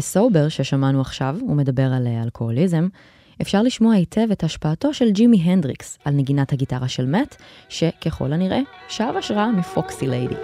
בסובר 0.08 0.48
ששמענו 0.48 1.00
עכשיו, 1.00 1.36
הוא 1.40 1.56
מדבר 1.56 1.92
על 1.92 2.06
אה, 2.06 2.22
אלכוהוליזם, 2.22 2.88
אפשר 3.42 3.62
לשמוע 3.62 3.94
היטב 3.94 4.30
את 4.32 4.44
השפעתו 4.44 4.94
של 4.94 5.10
ג'ימי 5.10 5.36
הנדריקס 5.36 5.98
על 6.04 6.14
נגינת 6.14 6.52
הגיטרה 6.52 6.88
של 6.88 7.06
מאט, 7.06 7.36
שככל 7.68 8.32
הנראה 8.32 8.60
שאב 8.88 9.16
השראה 9.16 9.52
מפוקסי 9.52 10.06
ליידי. 10.06 10.34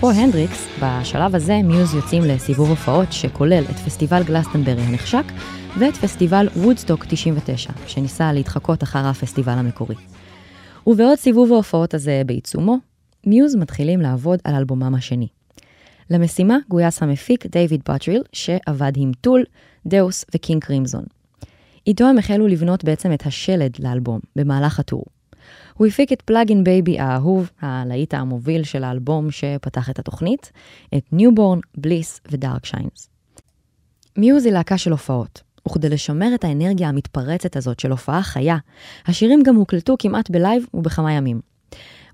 אפרופו 0.00 0.20
הנדריקס, 0.20 0.68
בשלב 0.82 1.34
הזה 1.34 1.60
מיוז 1.64 1.94
יוצאים 1.94 2.22
לסיבוב 2.22 2.68
הופעות 2.68 3.12
שכולל 3.12 3.64
את 3.70 3.76
פסטיבל 3.76 4.22
גלסטנברי 4.22 4.82
הנחשק 4.82 5.24
ואת 5.78 5.96
פסטיבל 5.96 6.48
וודסטוק 6.56 7.04
99, 7.08 7.72
שניסה 7.86 8.32
להתחקות 8.32 8.82
אחר 8.82 9.06
הפסטיבל 9.06 9.52
המקורי. 9.52 9.94
ובעוד 10.86 11.18
סיבוב 11.18 11.52
ההופעות 11.52 11.94
הזה 11.94 12.22
בעיצומו, 12.26 12.76
מיוז 13.26 13.56
מתחילים 13.56 14.00
לעבוד 14.00 14.38
על 14.44 14.54
אלבומם 14.54 14.94
השני. 14.94 15.28
למשימה 16.10 16.56
גויס 16.68 17.02
המפיק 17.02 17.46
דיוויד 17.46 17.80
בוטריל, 17.88 18.22
שעבד 18.32 18.92
עם 18.96 19.12
טול, 19.20 19.44
dEUS 19.86 20.24
וקינג 20.34 20.64
קרימזון. 20.64 21.04
איתו 21.86 22.04
הם 22.04 22.18
החלו 22.18 22.46
לבנות 22.46 22.84
בעצם 22.84 23.12
את 23.12 23.26
השלד 23.26 23.72
לאלבום 23.78 24.20
במהלך 24.36 24.80
ה 24.80 24.84
tour. 24.84 25.04
הוא 25.80 25.86
הפיק 25.86 26.12
את 26.12 26.22
Plug 26.22 26.50
In 26.50 26.64
Baby 26.64 26.98
האהוב, 26.98 27.50
הלהיט 27.60 28.14
המוביל 28.14 28.64
של 28.64 28.84
האלבום 28.84 29.30
שפתח 29.30 29.90
את 29.90 29.98
התוכנית, 29.98 30.52
את 30.96 31.12
New 31.12 31.29
Born, 31.29 31.58
Bliss 31.76 32.20
ו 32.30 32.66
Darkshines. 32.66 33.08
מיוז 34.16 34.44
היא 34.44 34.52
להקה 34.52 34.78
של 34.78 34.90
הופעות, 34.90 35.42
וכדי 35.68 35.88
לשמר 35.88 36.34
את 36.34 36.44
האנרגיה 36.44 36.88
המתפרצת 36.88 37.56
הזאת 37.56 37.80
של 37.80 37.90
הופעה 37.90 38.22
חיה, 38.22 38.56
השירים 39.06 39.42
גם 39.42 39.56
הוקלטו 39.56 39.96
כמעט 39.98 40.30
ב 40.30 40.37
live 40.37 40.66
ובכמה 40.74 41.12
ימים. 41.12 41.40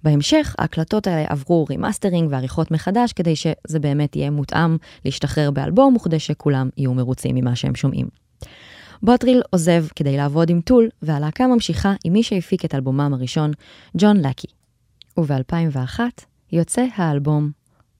בהמשך, 0.03 0.55
ההקלטות 0.59 1.07
האלה 1.07 1.27
עברו 1.29 1.67
remastering 1.69 2.29
ועריכות 2.33 2.71
מחדש 2.71 3.13
כדי 3.13 3.37
שזה 3.37 3.79
באמת 3.81 4.17
יהיה 4.17 4.31
מותאם 4.31 4.77
להשתחרר 5.05 5.51
באלבום 5.51 5.97
וכדי 5.97 6.19
שכולם 6.19 6.69
יהיו 6.77 6.95
מרוצים 6.95 7.35
ממה 7.35 7.57
שהם 7.57 7.75
שומעים. 7.75 8.07
בוטריל 9.03 9.43
עוזב 9.51 9.85
כדי 9.97 10.17
לעבוד 10.17 10.51
עם 10.51 10.61
טול, 10.61 10.89
והלהקה 11.03 11.47
ממשיכה 11.47 11.95
עם 12.05 12.13
מי 12.13 12.23
שהפיק 12.23 12.65
את 12.65 12.75
אלבומם 12.75 13.15
הראשון, 13.15 13.51
ג'ון 13.97 14.17
לקי. 14.17 14.47
וב-2001 15.19 16.01
יוצא 16.53 16.87
האלבום 16.97 17.51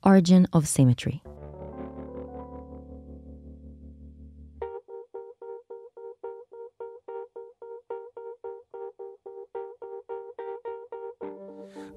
Origin 0.07 0.47
of 0.53 0.67
Symmetry. 0.69 1.21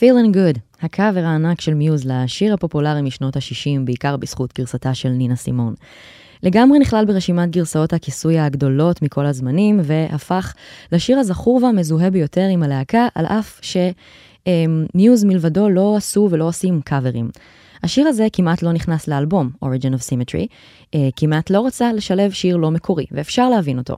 Feeling 0.00 0.34
Good, 0.34 0.58
הקאבר 0.82 1.24
הענק 1.24 1.60
של 1.60 1.74
מיוז 1.74 2.04
לשיר 2.06 2.54
הפופולרי 2.54 3.02
משנות 3.02 3.36
ה-60, 3.36 3.80
בעיקר 3.84 4.16
בזכות 4.16 4.58
גרסתה 4.58 4.94
של 4.94 5.08
נינה 5.08 5.36
סימון. 5.36 5.74
לגמרי 6.42 6.78
נכלל 6.78 7.04
ברשימת 7.04 7.50
גרסאות 7.50 7.92
הכיסוי 7.92 8.38
הגדולות 8.38 9.02
מכל 9.02 9.26
הזמנים, 9.26 9.80
והפך 9.84 10.54
לשיר 10.92 11.18
הזכור 11.18 11.60
והמזוהה 11.62 12.10
ביותר 12.10 12.46
עם 12.50 12.62
הלהקה, 12.62 13.08
על 13.14 13.26
אף 13.26 13.60
שמיוז 13.62 15.24
מלבדו 15.24 15.68
לא 15.68 15.96
עשו 15.96 16.28
ולא 16.30 16.44
עושים 16.44 16.80
קאברים. 16.84 17.30
השיר 17.82 18.08
הזה 18.08 18.26
כמעט 18.32 18.62
לא 18.62 18.72
נכנס 18.72 19.08
לאלבום, 19.08 19.50
Origin 19.64 19.94
of 19.94 20.02
Symmetry, 20.02 20.46
אה, 20.94 21.08
כמעט 21.16 21.50
לא 21.50 21.66
רצה 21.66 21.92
לשלב 21.92 22.30
שיר 22.30 22.56
לא 22.56 22.70
מקורי, 22.70 23.06
ואפשר 23.12 23.48
להבין 23.48 23.78
אותו. 23.78 23.96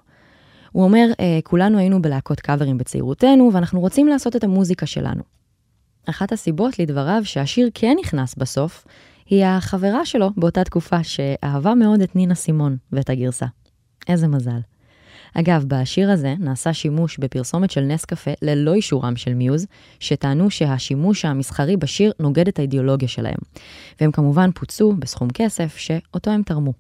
הוא 0.73 0.85
אומר, 0.85 1.07
אה, 1.21 1.39
כולנו 1.45 1.79
היינו 1.79 2.03
בלהקות 2.03 2.41
קאברים 2.41 2.79
בצעירותנו, 2.79 3.51
ואנחנו 3.53 3.81
רוצים 3.81 4.09
לעשות 4.09 4.37
את 4.37 4.45
המוזיקה 4.45 4.87
שלנו. 4.87 5.42
אחת 6.07 6.33
הסיבות 6.33 6.79
לדבריו 6.79 7.21
שהשיר 7.25 7.69
כן 7.75 7.97
נכנס 8.01 8.35
בסוף, 8.35 8.87
היא 9.27 9.45
החברה 9.45 10.07
שלו 10.07 10.31
באותה 10.37 10.65
תקופה 10.65 11.05
שאהבה 11.05 11.75
מאוד 11.75 12.01
את 12.01 12.17
נינה 12.17 12.35
סימון 12.35 12.77
ואת 12.93 13.11
הגרסה. 13.11 13.47
איזה 14.09 14.29
מזל. 14.29 14.61
אגב, 15.35 15.65
בשיר 15.69 16.11
הזה 16.11 16.35
נעשה 16.39 16.73
שימוש 16.73 17.19
בפרסומת 17.19 17.71
של 17.71 17.81
נס 17.81 18.05
קפה 18.05 18.31
ללא 18.43 18.75
אישורם 18.75 19.17
של 19.17 19.35
מיוז, 19.35 19.67
שטענו 20.01 20.51
שהשימוש 20.51 21.25
המסחרי 21.25 21.77
בשיר 21.77 22.13
נוגד 22.21 22.49
את 22.49 22.59
האידיאולוגיה 22.59 23.09
שלהם. 23.09 23.39
והם 24.01 24.13
כמובן 24.13 24.51
פוצו 24.55 24.93
בסכום 24.99 25.29
כסף 25.31 25.77
שאותו 25.77 26.31
הם 26.31 26.43
תרמו. 26.43 26.73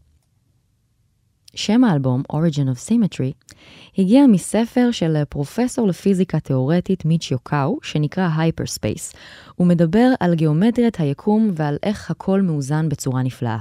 שם 1.55 1.85
האלבום, 1.85 2.23
Origin 2.33 2.67
of 2.75 2.89
Symmetry, 2.89 3.55
הגיע 3.99 4.27
מספר 4.27 4.89
של 4.91 5.25
פרופסור 5.29 5.89
לפיזיקה 5.89 6.41
תאורטית 6.41 7.05
מיצ'יו 7.05 7.39
קאו, 7.39 7.79
שנקרא 7.83 8.29
Hyperspace. 8.29 9.17
הוא 9.55 9.67
מדבר 9.67 10.09
על 10.21 10.35
גיאומטריית 10.35 11.01
היקום 11.01 11.51
ועל 11.55 11.77
איך 11.83 12.11
הכל 12.11 12.41
מאוזן 12.41 12.89
בצורה 12.89 13.23
נפלאה. 13.23 13.59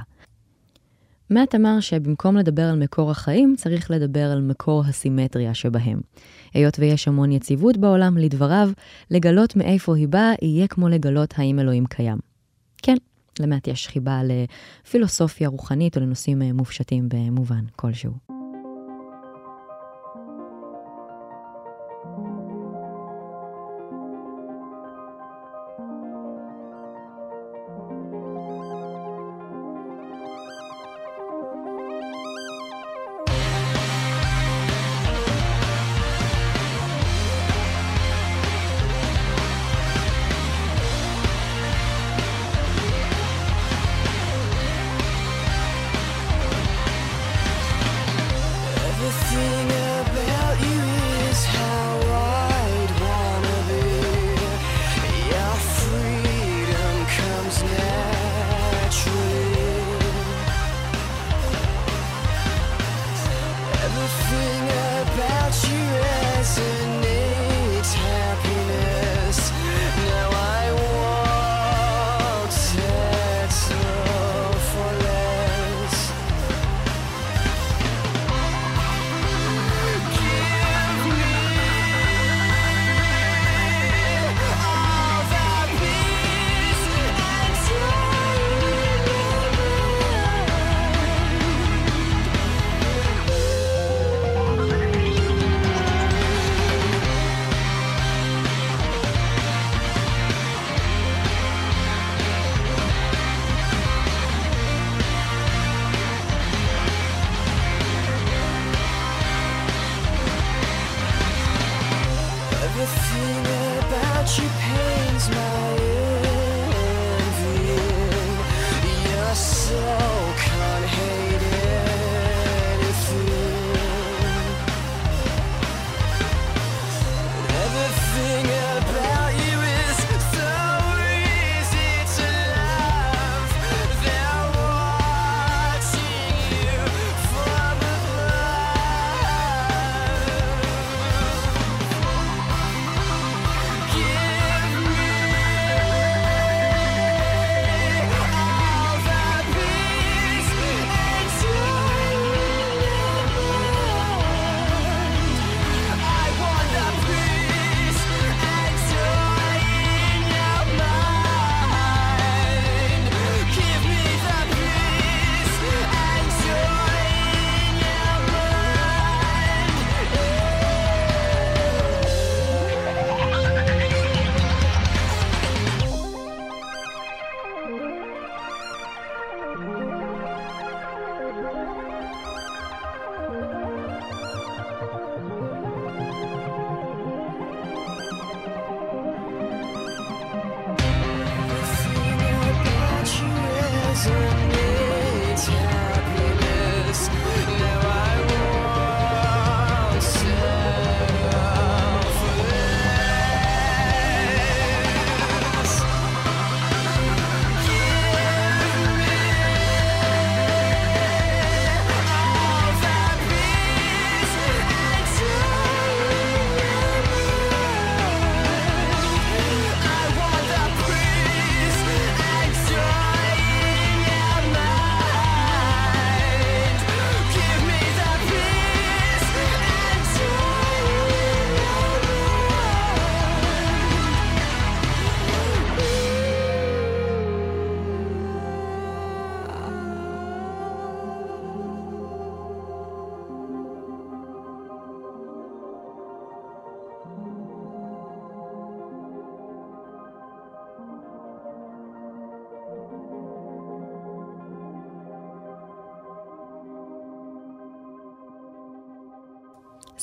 מאט 1.30 1.56
אמר 1.56 1.80
שבמקום 1.80 2.38
לדבר 2.38 2.62
על 2.70 2.80
מקור 2.80 3.12
החיים, 3.12 3.56
צריך 3.58 3.92
לדבר 3.92 4.32
על 4.32 4.42
מקור 4.42 4.84
הסימטריה 4.88 5.54
שבהם. 5.54 6.02
היות 6.54 6.80
ויש 6.80 7.08
המון 7.08 7.32
יציבות 7.32 7.78
בעולם, 7.78 8.18
לדבריו, 8.18 8.70
לגלות 9.12 9.56
מאיפה 9.56 9.96
היא 9.96 10.08
באה 10.08 10.32
יהיה 10.42 10.68
כמו 10.68 10.90
לגלות 10.90 11.34
האם 11.38 11.60
אלוהים 11.60 11.86
קיים. 11.86 12.18
כן, 12.84 12.96
למעט 13.40 13.68
יש 13.68 13.88
חיבה 13.88 14.22
לפילוסופיה 14.24 15.50
רוחנית 15.50 15.98
או 15.98 16.02
לנושאים 16.02 16.42
אה, 16.42 16.54
מופשטים 16.54 17.10
במובן 17.10 17.66
כלשהו. 17.76 18.41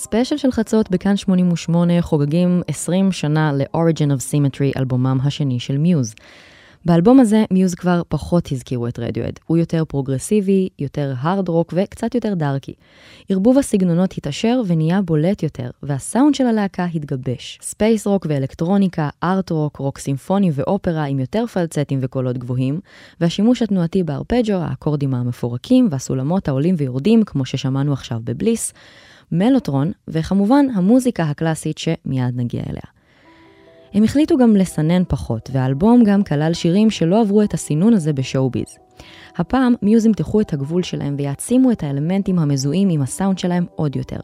ספיישל 0.01 0.37
של 0.37 0.51
חצות 0.51 0.91
בכאן 0.91 1.17
88 1.17 2.03
חוגגים 2.03 2.63
20 2.69 3.13
שנה 3.13 3.53
ל-Origin 3.53 4.11
of 4.17 4.33
Symmetry, 4.33 4.79
אלבומם 4.79 5.19
השני 5.25 5.61
של 5.61 5.79
מיוז. 5.79 6.15
באלבום 6.85 7.21
הזה 7.21 7.45
מיוז 7.51 7.75
כבר 7.75 8.03
פחות 8.09 8.53
הזכירו 8.53 8.89
את 8.89 8.99
רדיוהד. 8.99 9.39
הוא 9.47 9.57
יותר 9.57 9.85
פרוגרסיבי, 9.85 10.69
יותר 10.79 11.15
הארד 11.19 11.49
רוק 11.49 11.75
וקצת 11.77 12.15
יותר 12.15 12.35
דארקי. 12.35 12.75
ערבוב 13.29 13.59
הסגנונות 13.59 14.15
התעשר 14.19 14.61
ונהיה 14.67 15.03
בולט 15.03 15.43
יותר, 15.43 15.71
והסאונד 15.83 16.35
של 16.35 16.47
הלהקה 16.47 16.87
התגבש. 16.95 17.59
ספייס 17.63 18.07
רוק 18.07 18.27
ואלקטרוניקה, 18.29 19.09
ארט 19.23 19.51
רוק, 19.51 19.77
רוק 19.77 19.99
סימפוני 19.99 20.51
ואופרה 20.55 21.05
עם 21.05 21.19
יותר 21.19 21.47
פלצטים 21.47 21.99
וקולות 22.03 22.39
גבוהים, 22.39 22.81
והשימוש 23.21 23.63
התנועתי 23.63 24.03
בארפג'ו, 24.03 24.55
האקורדים 24.55 25.15
המפורקים 25.15 25.89
והסולמות 25.91 26.49
העולים 26.49 26.75
ויורדים, 26.79 27.23
כמו 27.25 27.45
ששמענו 27.45 27.93
עכשיו 27.93 28.21
ב 28.25 28.32
Bliss, 28.32 28.73
מלוטרון, 29.33 29.93
וכמובן 30.09 30.67
המוזיקה 30.75 31.23
הקלאסית 31.23 31.79
שמיד 31.79 32.37
נגיע 32.37 32.63
אליה. 32.71 32.83
הם 33.95 34.05
החליטו 34.05 34.37
גם 34.37 34.57
לסנן 34.57 35.03
פחות, 35.09 35.51
והאלבום 35.53 36.05
גם 36.05 36.23
כלל 36.25 36.55
שירים 36.55 36.91
שלא 36.91 37.21
עברו 37.21 37.43
את 37.43 37.55
הסינון 37.55 37.93
הזה 37.95 38.13
בשואו-ביז. 38.13 38.79
הפעם 39.37 39.75
מיוז 39.83 40.07
ימתחו 40.07 40.41
את 40.41 40.53
הגבול 40.53 40.83
שלהם 40.83 41.15
ויעצימו 41.19 41.73
את 41.73 41.83
האלמנטים 41.83 42.39
המזוהים 42.39 42.89
עם 42.89 43.03
הסאונד 43.03 43.39
שלהם 43.39 43.67
עוד 43.77 43.97
יותר. 43.97 44.21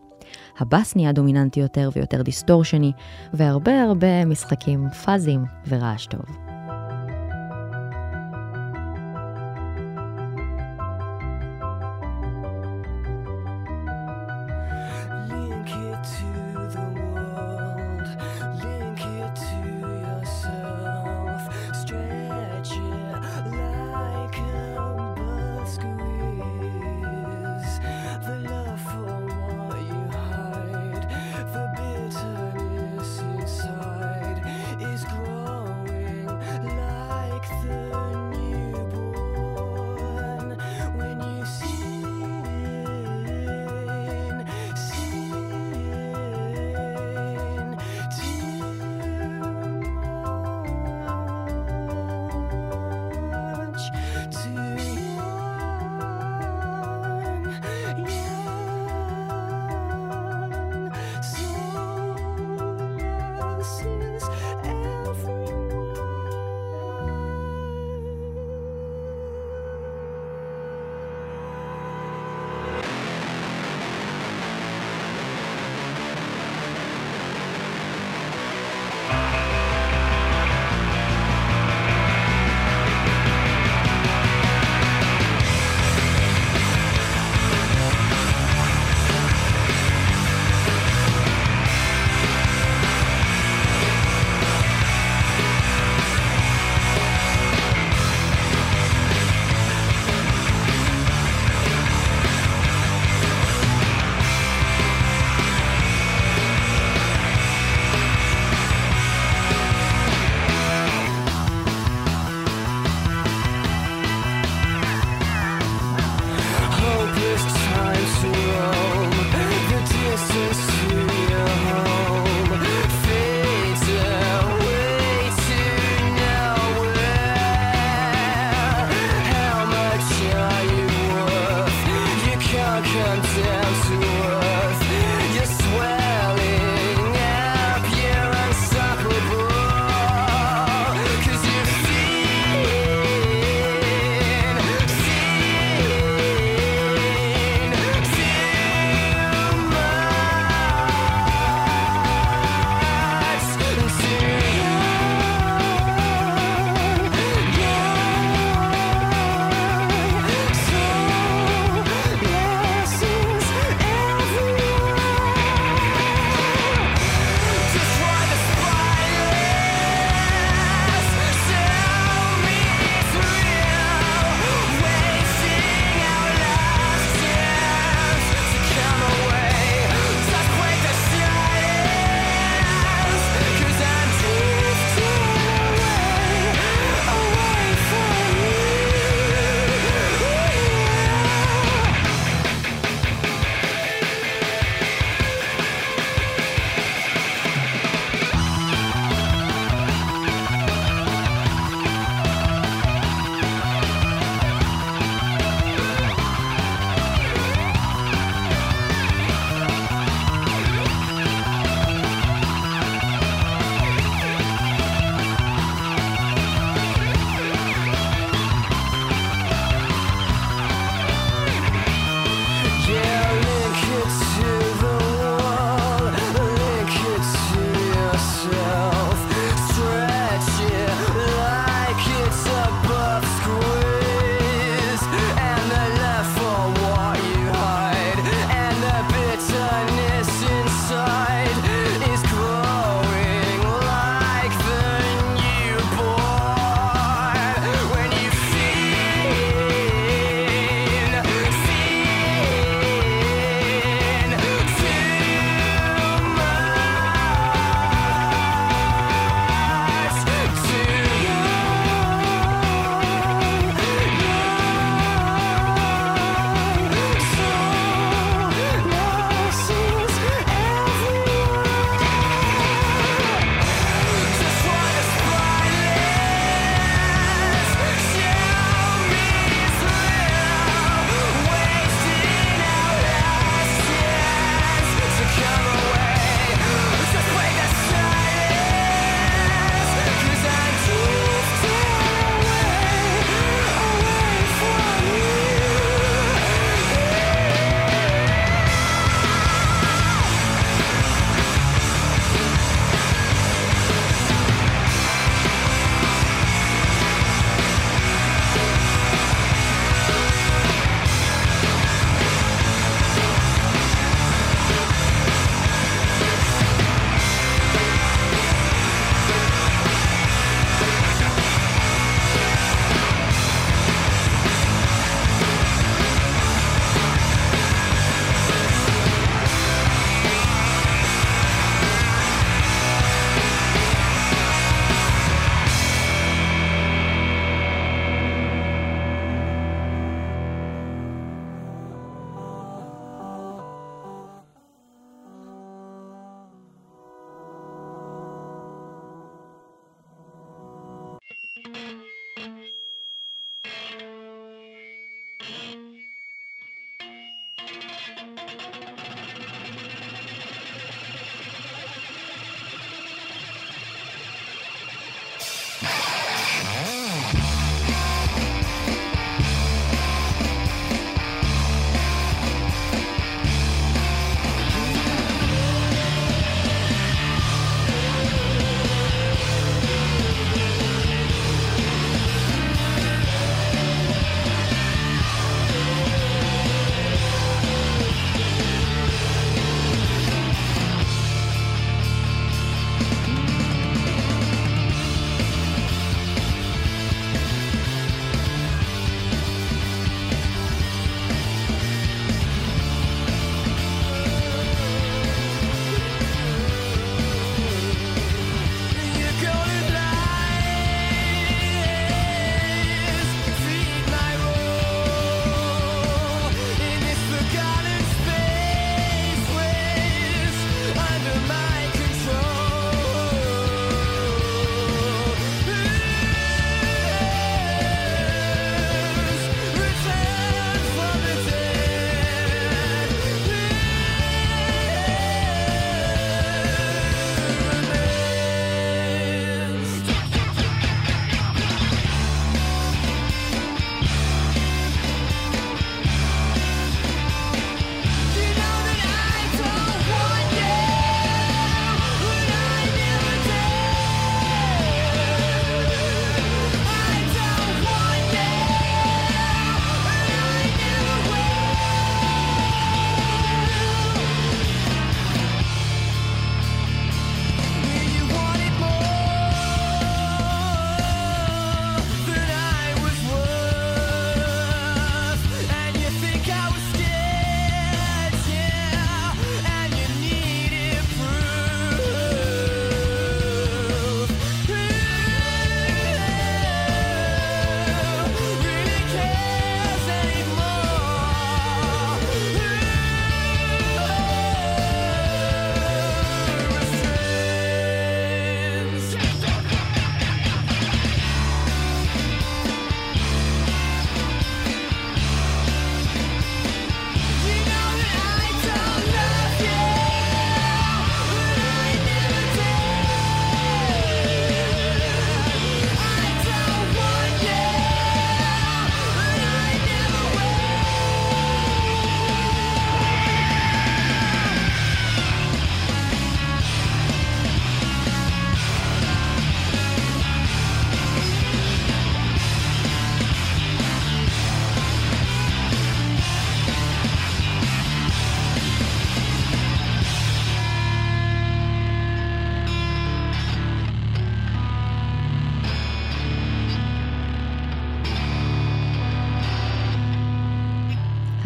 הבאס 0.58 0.96
נהיה 0.96 1.12
דומיננטי 1.12 1.60
יותר 1.60 1.90
ויותר 1.96 2.22
דיסטורשני, 2.22 2.92
והרבה 3.32 3.82
הרבה 3.82 4.24
משחקים 4.24 4.88
פאזיים 5.04 5.44
ורעש 5.68 6.06
טוב. 6.06 6.43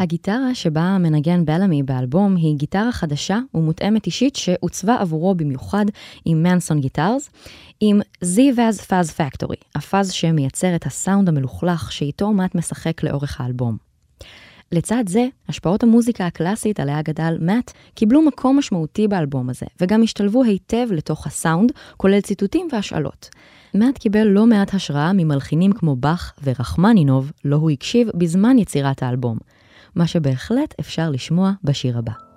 הגיטרה 0.09 0.55
שבה 0.55 0.97
מנגן 0.97 1.45
בלמי 1.45 1.83
באלבום 1.83 2.35
היא 2.35 2.55
גיטרה 2.55 2.91
חדשה 2.91 3.39
ומותאמת 3.53 4.05
אישית 4.05 4.35
שעוצבה 4.35 4.95
עבורו 4.95 5.35
במיוחד 5.35 5.85
עם 6.25 6.43
מנסון 6.43 6.79
גיטרס, 6.79 7.29
עם 7.79 8.01
Z-Vaz 8.23 8.89
Fuzz 8.89 9.11
Factory, 9.17 9.63
הפאז 9.75 10.11
שמייצר 10.11 10.75
את 10.75 10.85
הסאונד 10.85 11.29
המלוכלך 11.29 11.91
שאיתו 11.91 12.31
מאט 12.31 12.55
משחק 12.55 13.03
לאורך 13.03 13.41
האלבום. 13.41 13.77
לצד 14.71 15.03
זה, 15.07 15.27
השפעות 15.49 15.83
המוזיקה 15.83 16.25
הקלאסית 16.25 16.79
עליה 16.79 17.01
גדל 17.01 17.37
מאט 17.41 17.71
קיבלו 17.93 18.21
מקום 18.21 18.59
משמעותי 18.59 19.07
באלבום 19.07 19.49
הזה, 19.49 19.65
וגם 19.81 20.03
השתלבו 20.03 20.43
היטב 20.43 20.87
לתוך 20.91 21.27
הסאונד, 21.27 21.71
כולל 21.97 22.21
ציטוטים 22.21 22.67
והשאלות. 22.71 23.29
מאט 23.75 23.97
קיבל 23.97 24.23
לא 24.23 24.45
מעט 24.45 24.73
השראה 24.73 25.13
ממלחינים 25.13 25.71
כמו 25.71 25.95
באך 25.95 26.33
ורחמנינוב, 26.43 27.31
לו 27.45 27.57
הוא 27.57 27.71
הקשיב 27.71 28.09
בזמן 28.15 28.57
יצירת 28.57 29.03
האלבום, 29.03 29.37
מה 29.95 30.07
שבהחלט 30.07 30.73
אפשר 30.79 31.09
לשמוע 31.09 31.51
בשיר 31.63 31.97
הבא. 31.97 32.28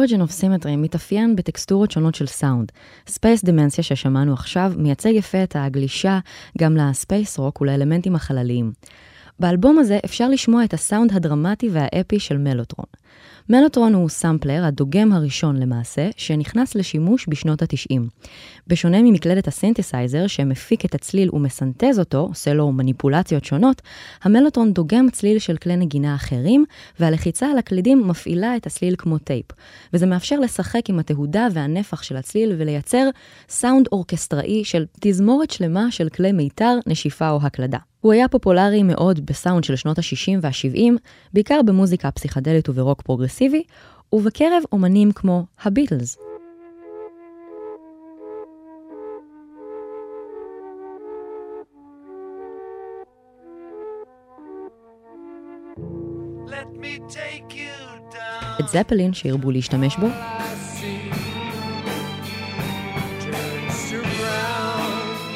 Origin 0.00 0.20
of 0.28 0.42
Symmetry 0.42 0.76
מתאפיין 0.76 1.36
בטקסטורות 1.36 1.90
שונות 1.90 2.14
של 2.14 2.26
סאונד. 2.26 2.72
Space 3.06 3.44
Dementia 3.44 3.84
ששמענו 3.84 4.32
עכשיו 4.32 4.72
מייצג 4.76 5.10
יפה 5.10 5.42
את 5.42 5.56
הגלישה 5.58 6.18
גם 6.58 6.76
לספייס 6.76 7.38
רוק 7.38 7.60
ולאלמנטים 7.60 8.14
החלליים. 8.14 8.72
באלבום 9.40 9.78
הזה 9.78 9.98
אפשר 10.04 10.28
לשמוע 10.28 10.64
את 10.64 10.74
הסאונד 10.74 11.12
הדרמטי 11.12 11.68
והאפי 11.72 12.20
של 12.20 12.38
מלוטרון. 12.38 12.86
מלוטרון 13.50 13.94
הוא 13.94 14.08
סאמפלר, 14.08 14.64
הדוגם 14.64 15.12
הראשון 15.12 15.56
למעשה, 15.56 16.10
שנכנס 16.16 16.74
לשימוש 16.74 17.26
בשנות 17.28 17.62
ה-90. 17.62 18.00
בשונה 18.66 19.02
ממקלדת 19.02 19.48
הסינתסייזר, 19.48 20.26
שמפיק 20.26 20.84
את 20.84 20.94
הצליל 20.94 21.30
ומסנטז 21.32 21.98
אותו, 21.98 22.18
עושה 22.18 22.54
לו 22.54 22.72
מניפולציות 22.72 23.44
שונות, 23.44 23.82
המלוטרון 24.22 24.72
דוגם 24.72 25.10
צליל 25.10 25.38
של 25.38 25.56
כלי 25.56 25.76
נגינה 25.76 26.14
אחרים, 26.14 26.64
והלחיצה 27.00 27.50
על 27.50 27.58
הקלידים 27.58 28.08
מפעילה 28.08 28.56
את 28.56 28.66
הצליל 28.66 28.94
כמו 28.98 29.18
טייפ. 29.18 29.46
וזה 29.92 30.06
מאפשר 30.06 30.40
לשחק 30.40 30.90
עם 30.90 30.98
התהודה 30.98 31.46
והנפח 31.52 32.02
של 32.02 32.16
הצליל 32.16 32.54
ולייצר 32.58 33.08
סאונד 33.48 33.86
אורקסטראי 33.92 34.64
של 34.64 34.84
תזמורת 35.00 35.50
שלמה 35.50 35.90
של 35.90 36.08
כלי 36.08 36.32
מיתר, 36.32 36.78
נשיפה 36.86 37.30
או 37.30 37.38
הקלדה. 37.42 37.89
הוא 38.00 38.12
היה 38.12 38.28
פופולרי 38.28 38.82
מאוד 38.82 39.26
בסאונד 39.26 39.64
של 39.64 39.76
שנות 39.76 39.98
ה-60 39.98 40.38
וה-70, 40.42 40.78
בעיקר 41.32 41.60
במוזיקה 41.66 42.10
פסיכדלית 42.10 42.68
וברוק 42.68 43.02
פרוגרסיבי, 43.02 43.62
ובקרב 44.12 44.62
אומנים 44.72 45.12
כמו 45.12 45.44
הביטלס. 45.64 46.18
את 58.60 58.68
זפלין 58.68 59.12
שהרבו 59.12 59.50
להשתמש 59.50 59.96
בו, 59.96 60.06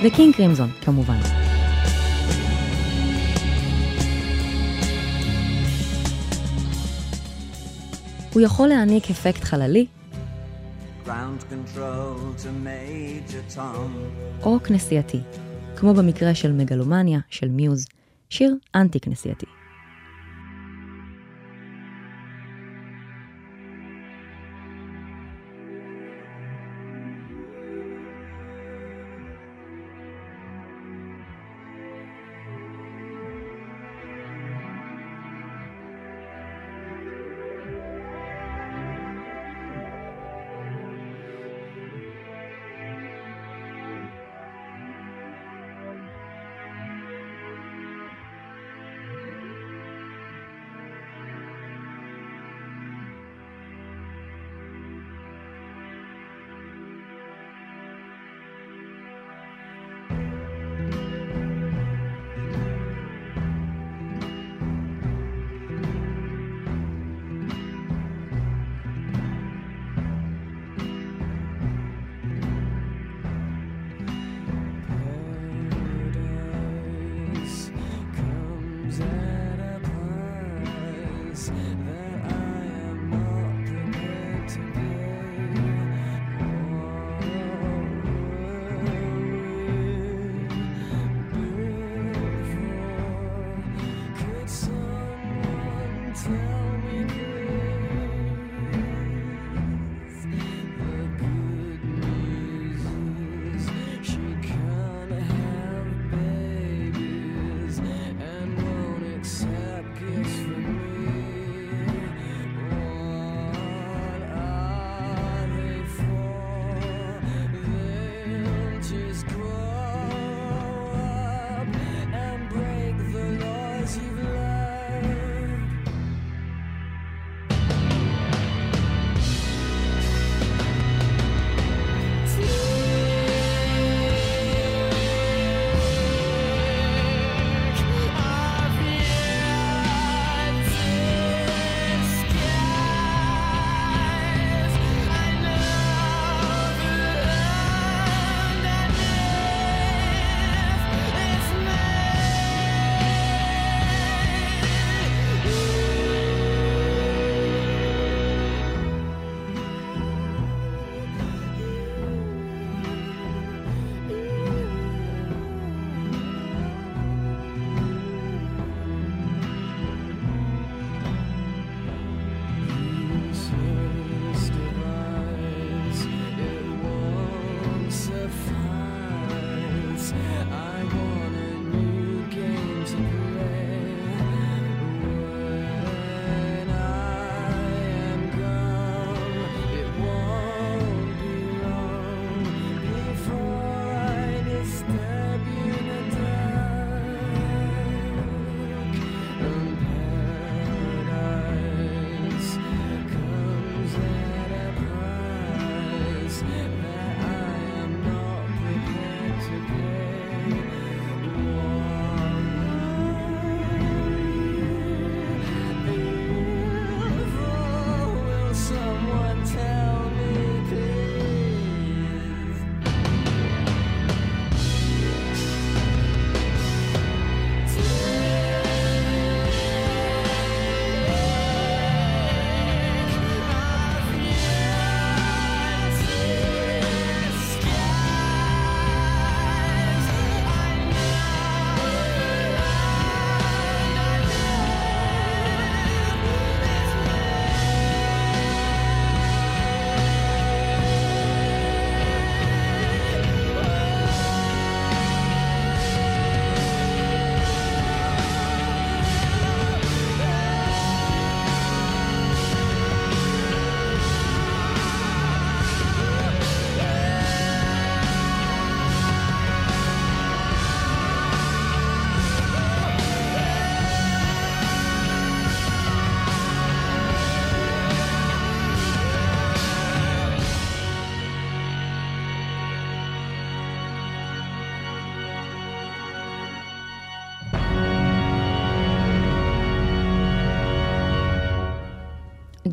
וקינג 0.05 0.35
קרימזון, 0.35 0.71
כמובן. 0.81 1.44
הוא 8.35 8.43
יכול 8.43 8.69
להעניק 8.69 9.11
אפקט 9.11 9.45
חללי. 9.45 9.87
או 14.43 14.61
כנסייתי, 14.65 15.21
כמו 15.77 15.95
במקרה 15.95 16.35
של 16.35 16.53
מגלומניה 16.53 17.19
של 17.31 17.49
מיוז, 17.49 17.87
שיר 18.31 18.57
אנטי-כנסייתי. 18.75 19.47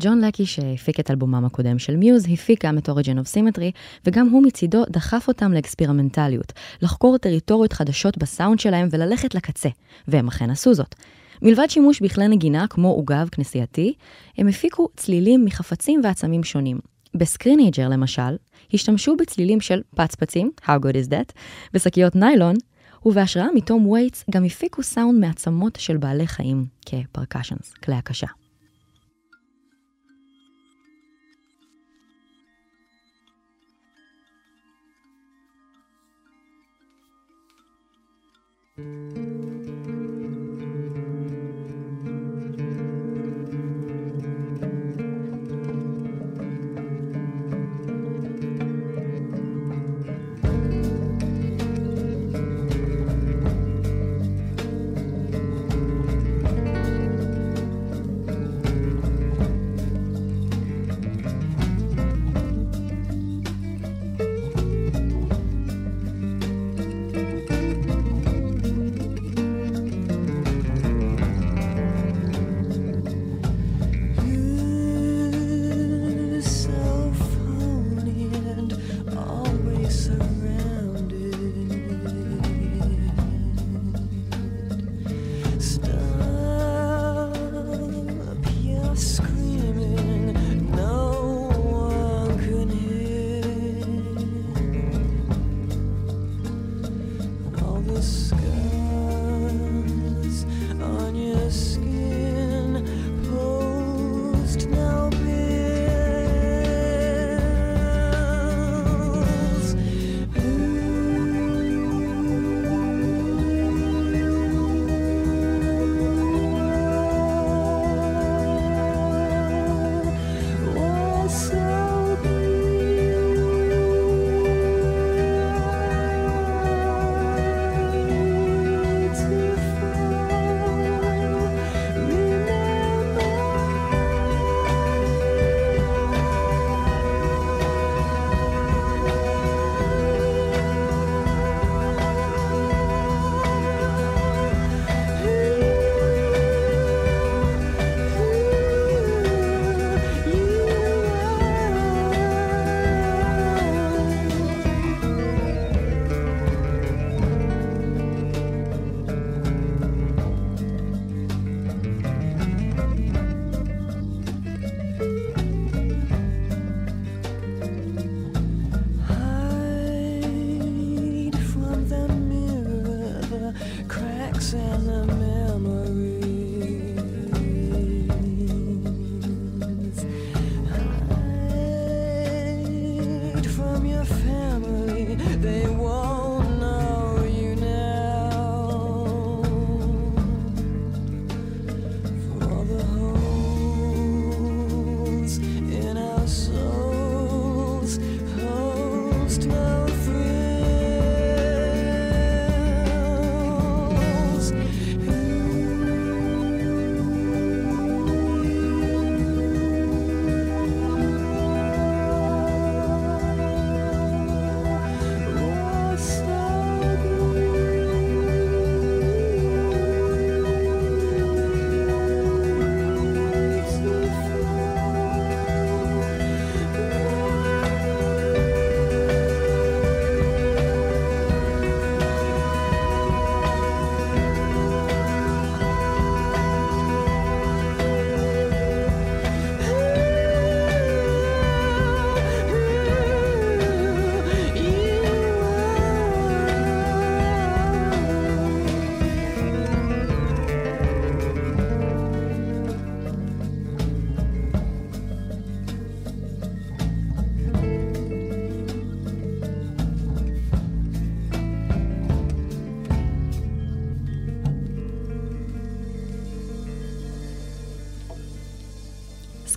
ג'ון 0.02 0.24
לקי, 0.24 0.46
שהפיק 0.46 1.00
את 1.00 1.10
אלבומם 1.10 1.44
הקודם 1.44 1.78
של 1.78 1.96
מיוז, 1.96 2.26
הפיק 2.32 2.64
גם 2.64 2.78
את 2.78 2.88
Origin 2.88 2.92
of 2.92 3.34
Symmetry, 3.34 3.78
וגם 4.06 4.28
הוא 4.28 4.42
מצידו 4.42 4.84
דחף 4.90 5.28
אותם 5.28 5.52
לאקספרימנטליות, 5.52 6.52
לחקור 6.82 7.18
טריטוריות 7.18 7.72
חדשות 7.72 8.18
בסאונד 8.18 8.60
שלהם 8.60 8.88
וללכת 8.90 9.34
לקצה, 9.34 9.68
והם 10.08 10.28
אכן 10.28 10.50
עשו 10.50 10.74
זאת. 10.74 10.94
מלבד 11.42 11.70
שימוש 11.70 12.00
בכלי 12.00 12.28
נגינה 12.28 12.66
כמו 12.70 12.88
עוגב 12.88 13.28
כנסייתי, 13.32 13.94
הם 14.38 14.48
הפיקו 14.48 14.88
צלילים 14.96 15.44
מחפצים 15.44 16.00
ועצמים 16.04 16.44
שונים. 16.44 16.78
ב 17.14 17.21
Screenager 17.21 17.88
למשל, 17.88 18.36
השתמשו 18.74 19.16
בצלילים 19.16 19.60
של 19.60 19.80
פצפצים, 19.96 20.50
How 20.62 20.78
good 20.84 20.94
is 21.06 21.10
that, 21.10 21.32
בשקיות 21.74 22.16
ניילון, 22.16 22.54
ובהשראה 23.06 23.46
מתום 23.54 23.86
וייטס 23.86 24.24
גם 24.30 24.44
הפיקו 24.44 24.82
סאונד 24.82 25.20
מעצמות 25.20 25.78
של 25.80 25.96
בעלי 25.96 26.26
חיים 26.26 26.64
כ 26.86 26.99
percussions, 26.99 27.74
כלי 27.84 27.94
הקשה. 27.94 28.41
Música 38.78 39.41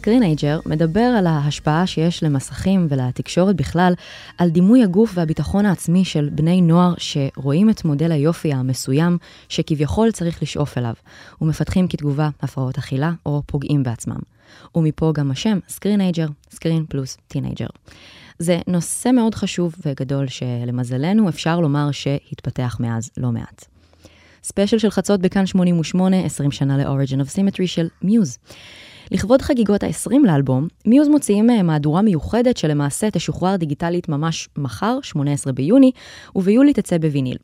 Screenager 0.06 0.60
מדבר 0.65 1.14
על 1.18 1.27
ההשפעה 1.27 1.88
שיש 1.88 2.23
למסכים 2.23 2.88
ולתקשורת 2.90 3.56
בכלל 3.56 3.94
על 4.38 4.49
דימוי 4.49 4.84
הגוף 4.84 5.11
והביטחון 5.14 5.65
העצמי 5.65 6.06
של 6.06 6.30
בני 6.32 6.61
נוער 6.61 6.94
שרואים 6.98 7.69
את 7.69 7.86
מודל 7.86 8.11
היופי 8.11 8.53
המסוים 8.53 9.18
שכביכול 9.49 10.11
צריך 10.11 10.41
לשאוף 10.41 10.77
אליו, 10.77 10.94
ומפתחים 11.41 11.88
כתגובה 11.88 12.30
הפרעות 12.41 12.77
אכילה 12.77 13.11
או 13.26 13.41
פוגעים 13.45 13.84
בעצמם. 13.84 14.19
ומפה 14.76 15.11
גם 15.15 15.32
השם 15.32 15.60
Screenager, 15.68 16.27
screen 16.52 16.86
plus 16.90 17.18
teenager. 17.27 17.68
זה 18.40 18.60
נושא 18.68 19.10
מאוד 19.10 19.36
חשוב 19.36 19.76
וגדול 19.86 20.27
שלמזלנו 20.27 21.30
אפשר 21.30 21.60
לומר 21.60 21.91
שהתפתח 21.91 22.77
מאז 22.80 23.10
לא 23.18 23.32
מעט. 23.32 23.65
ספיישל 24.44 24.77
של 24.77 24.90
חצות 24.90 25.22
בכאן 25.22 25.45
88, 25.45 26.26
20 26.26 26.52
שנה 26.52 26.77
ל-Origin 26.77 27.19
of 27.19 27.36
Symmetry 27.36 27.68
של 27.68 27.88
מיוז. 28.02 28.38
לכבוד 29.11 29.41
חגיגות 29.41 29.84
ה-20 29.84 30.15
לאלבום, 30.23 30.68
מיוז 30.86 31.07
מוציאים 31.07 31.49
אה, 31.49 31.64
מהדורה 31.64 32.02
מיוחדת 32.02 32.57
שלמעשה 32.57 33.11
תשוחרר 33.11 33.56
דיגיטלית 33.56 34.10
ממש 34.10 34.49
מחר, 34.57 34.98
18 35.02 35.53
ביוני, 35.53 35.91
וביולי 36.36 36.73
תצא 36.73 36.98
בוויניל. 36.98 37.38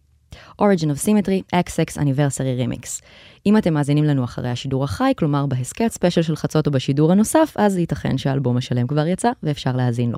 Origin 0.62 0.90
of 0.94 1.06
Symmetry, 1.06 1.56
XX 1.56 1.98
Anniversary 1.98 2.60
Remix. 2.62 3.02
אם 3.46 3.58
אתם 3.58 3.74
מאזינים 3.74 4.04
לנו 4.04 4.24
אחרי 4.24 4.50
השידור 4.50 4.84
החי, 4.84 5.14
כלומר 5.18 5.46
בהסכת 5.46 5.88
ספיישל 5.92 6.22
של 6.22 6.36
חצות 6.36 6.68
או 6.68 6.72
בשידור 6.72 7.12
הנוסף, 7.12 7.54
אז 7.56 7.78
ייתכן 7.78 8.18
שהאלבום 8.18 8.58
השלם 8.58 8.88
כבר 8.88 9.08
יצא 9.08 9.32
ואפשר 9.44 9.76
להאזין 9.76 10.12
לו. 10.12 10.18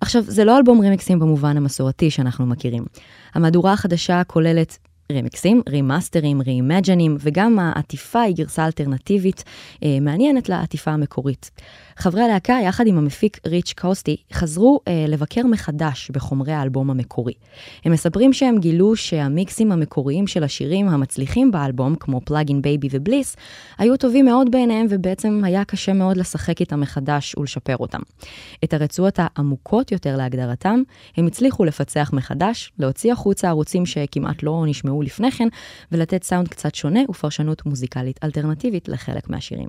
עכשיו, 0.00 0.22
זה 0.22 0.44
לא 0.44 0.58
אלבום 0.58 0.86
רמיקסים 0.86 1.18
במובן 1.18 1.56
המסורתי 1.56 2.10
שאנחנו 2.10 2.46
מכירים. 2.46 2.84
המהדורה 3.34 3.72
החדשה 3.72 4.24
כוללת 4.24 4.78
רמיקסים, 5.12 5.62
רימאסטרים, 5.68 6.40
רימג'נים, 6.42 7.16
וגם 7.20 7.58
העטיפה 7.58 8.20
היא 8.20 8.36
גרסה 8.36 8.66
אלטרנטיבית 8.66 9.44
אה, 9.82 9.98
מעניינת 10.00 10.48
לעטיפה 10.48 10.90
המקורית. 10.90 11.50
חברי 11.98 12.22
הלהקה, 12.22 12.58
יחד 12.64 12.86
עם 12.86 12.98
המפיק 12.98 13.38
ריץ' 13.46 13.72
קוסטי, 13.72 14.16
חזרו 14.32 14.80
אה, 14.88 15.04
לבקר 15.08 15.46
מחדש 15.46 16.10
בחומרי 16.10 16.52
האלבום 16.52 16.90
המקורי. 16.90 17.32
הם 17.84 17.92
מספרים 17.92 18.32
שהם 18.32 18.58
גילו 18.58 18.96
שהמיקסים 18.96 19.72
המקוריים 19.72 20.26
של 20.26 20.44
השירים 20.44 20.88
המצליחים 20.88 21.50
באלבום, 21.50 21.94
כמו 21.94 22.20
Plug 22.24 22.49
In 22.49 22.62
Baby 22.62 22.88
ו 22.90 22.97
Bliss, 22.97 23.36
היו 23.78 23.96
טובים 23.96 24.24
מאוד 24.24 24.50
בעיניהם 24.50 24.86
ובעצם 24.90 25.40
היה 25.44 25.64
קשה 25.64 25.92
מאוד 25.92 26.16
לשחק 26.16 26.60
איתם 26.60 26.80
מחדש 26.80 27.34
ולשפר 27.38 27.76
אותם. 27.76 28.00
את 28.64 28.74
הרצועות 28.74 29.18
העמוקות 29.18 29.92
יותר 29.92 30.16
להגדרתם, 30.16 30.82
הם 31.16 31.26
הצליחו 31.26 31.64
לפצח 31.64 32.10
מחדש, 32.12 32.72
להוציא 32.78 33.12
החוצה 33.12 33.48
ערוצים 33.48 33.86
שכמעט 33.86 34.42
לא 34.42 34.64
נשמעו 34.66 35.02
לפני 35.02 35.30
כן, 35.30 35.48
ולתת 35.92 36.22
סאונד 36.22 36.48
קצת 36.48 36.74
שונה 36.74 37.00
ופרשנות 37.10 37.66
מוזיקלית 37.66 38.20
אלטרנטיבית 38.24 38.88
לחלק 38.88 39.30
מהשירים. 39.30 39.68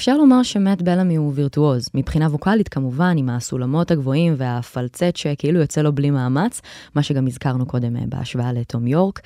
אפשר 0.00 0.16
לומר 0.16 0.42
שמט 0.42 0.82
בלמי 0.82 1.16
הוא 1.16 1.32
וירטואוז, 1.34 1.88
מבחינה 1.94 2.26
ווקאלית 2.26 2.68
כמובן, 2.68 3.14
עם 3.18 3.28
הסולמות 3.28 3.90
הגבוהים 3.90 4.34
והפלצט 4.36 5.16
שכאילו 5.16 5.60
יוצא 5.60 5.82
לו 5.82 5.92
בלי 5.92 6.10
מאמץ, 6.10 6.60
מה 6.94 7.02
שגם 7.02 7.26
הזכרנו 7.26 7.66
קודם 7.66 7.96
אה, 7.96 8.02
בהשוואה 8.08 8.52
לתום 8.52 8.86
יורק. 8.86 9.20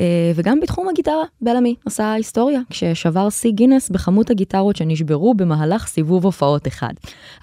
אה, 0.00 0.32
וגם 0.34 0.60
בתחום 0.60 0.88
הגיטרה, 0.88 1.24
בלמי 1.40 1.74
עשה 1.86 2.12
היסטוריה, 2.12 2.60
כששבר 2.70 3.30
שיא 3.30 3.52
גינס 3.52 3.90
בכמות 3.90 4.30
הגיטרות 4.30 4.76
שנשברו 4.76 5.34
במהלך 5.34 5.86
סיבוב 5.86 6.24
הופעות 6.24 6.66
אחד, 6.66 6.92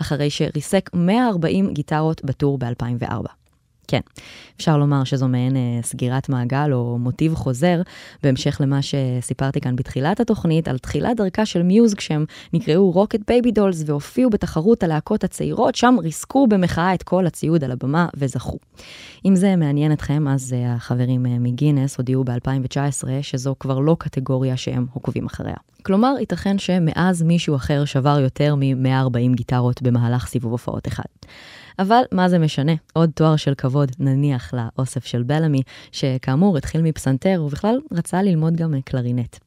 אחרי 0.02 0.30
שריסק 0.30 0.90
140 0.94 1.74
גיטרות 1.74 2.26
בטור 2.26 2.58
ב-2004. 2.58 3.37
כן, 3.88 4.00
אפשר 4.58 4.78
לומר 4.78 5.04
שזו 5.04 5.28
מעין 5.28 5.56
אה, 5.56 5.80
סגירת 5.84 6.30
מעגל 6.30 6.74
או 6.74 6.98
מוטיב 7.00 7.36
חוזר, 7.36 7.82
בהמשך 8.24 8.58
למה 8.62 8.80
שסיפרתי 8.82 9.62
כאן 9.62 9.76
בתחילת 9.76 10.20
התוכנית, 10.20 10.68
על 10.68 10.78
תחילת 10.78 11.18
דרכה 11.18 11.46
של 11.46 11.64
מיוז 11.64 11.94
כשהם 11.94 12.26
נקראו 12.54 12.92
Rocket 12.92 13.20
Baby 13.28 13.52
Dolls 13.52 13.84
והופיעו 13.86 14.30
בתחרות 14.30 14.84
הלהקות 14.84 15.24
הצעירות, 15.24 15.76
שם 15.76 15.96
ריסקו 16.00 16.48
במחאה 16.48 16.94
את 16.94 17.04
כל 17.04 17.26
הציוד 17.26 17.64
על 17.64 17.72
הבמה 17.72 18.08
וזכו. 18.16 18.58
אם 19.26 19.36
זה 19.36 19.56
מעניין 19.56 19.92
אתכם, 19.92 20.28
אז 20.28 20.54
אה, 20.54 20.74
החברים 20.74 21.26
אה, 21.26 21.40
מגינס 21.40 21.98
הודיעו 21.98 22.24
ב-2019 22.24 23.08
שזו 23.22 23.56
כבר 23.60 23.80
לא 23.80 23.96
קטגוריה 24.00 24.58
שהם 24.58 24.86
עוקבים 24.94 25.26
אחריה. 25.26 25.56
כלומר, 25.84 26.16
ייתכן 26.20 26.58
שמאז 26.58 27.22
מישהו 27.22 27.56
אחר 27.56 27.86
שבר 27.86 28.20
יותר 28.20 28.56
מ-140 28.56 29.36
גיטרות 29.36 29.82
במהלך 29.82 30.28
סיבוב 30.28 30.52
הופעות 30.52 30.88
אחד. 30.88 31.04
אבל 31.80 32.02
מה 32.12 32.30
זה 32.30 32.40
משנה? 32.40 32.72
עוד 32.94 33.10
תואר 33.16 33.36
של 33.36 33.54
כבוד 33.56 33.92
נניח 34.00 34.54
לאוסף 34.54 35.06
של 35.06 35.24
בלמי, 35.24 35.62
שכאמור 35.92 36.58
התחיל 36.58 36.82
מפסנתר 36.82 37.44
ובכלל 37.46 37.80
רצה 37.92 38.22
ללמוד 38.22 38.56
גם 38.56 38.74
קלרינט. 38.86 39.38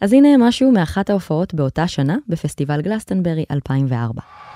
אז 0.00 0.12
הנה 0.12 0.28
משהו 0.38 0.72
מאחת 0.72 1.10
ההופעות 1.10 1.54
באותה 1.54 1.88
שנה 1.88 2.16
בפסטיבל 2.28 2.80
גלסטנברי 2.80 3.44
2004. 3.50 4.49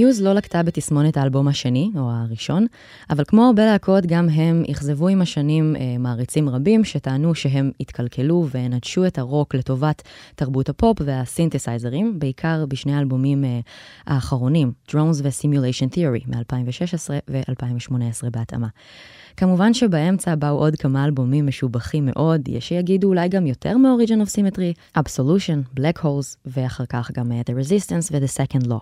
מיוז 0.00 0.22
לא 0.22 0.32
לקטה 0.32 0.62
בתסמונת 0.62 1.16
האלבום 1.16 1.48
השני, 1.48 1.90
או 1.96 2.10
הראשון, 2.10 2.66
אבל 3.10 3.24
כמו 3.26 3.46
הרבה 3.46 3.66
להקות, 3.66 4.06
גם 4.06 4.28
הם 4.28 4.62
אכזבו 4.70 5.08
עם 5.08 5.22
השנים 5.22 5.76
אה, 5.76 5.98
מעריצים 5.98 6.48
רבים 6.48 6.84
שטענו 6.84 7.34
שהם 7.34 7.70
התקלקלו 7.80 8.48
ונטשו 8.50 9.06
את 9.06 9.18
הרוק 9.18 9.54
לטובת 9.54 10.02
תרבות 10.34 10.68
הפופ 10.68 10.98
והסינתסייזרים, 11.04 12.18
בעיקר 12.18 12.64
בשני 12.68 12.94
האלבומים 12.94 13.44
אה, 13.44 13.60
האחרונים, 14.06 14.72
Drones 14.88 15.22
ו-Simulation 15.22 15.94
Theory 15.94 16.28
מ-2016 16.28 17.10
ו-2018 17.30 18.30
בהתאמה. 18.30 18.68
כמובן 19.36 19.74
שבאמצע 19.74 20.34
באו 20.34 20.58
עוד 20.58 20.76
כמה 20.76 21.04
אלבומים 21.04 21.46
משובחים 21.46 22.06
מאוד, 22.06 22.48
יש 22.48 22.68
שיגידו 22.68 23.08
אולי 23.08 23.28
גם 23.28 23.46
יותר 23.46 23.76
מ-Origin 23.76 24.26
of 24.26 24.30
Symmetry, 24.30 24.98
Absolution, 24.98 25.78
Black 25.80 26.02
Holes, 26.02 26.36
ואחר 26.46 26.84
כך 26.88 27.10
גם 27.10 27.32
אה, 27.32 27.40
The 27.40 27.52
Resistance 27.52 28.12
ו-The 28.12 28.42
Second 28.42 28.66
Law. 28.66 28.80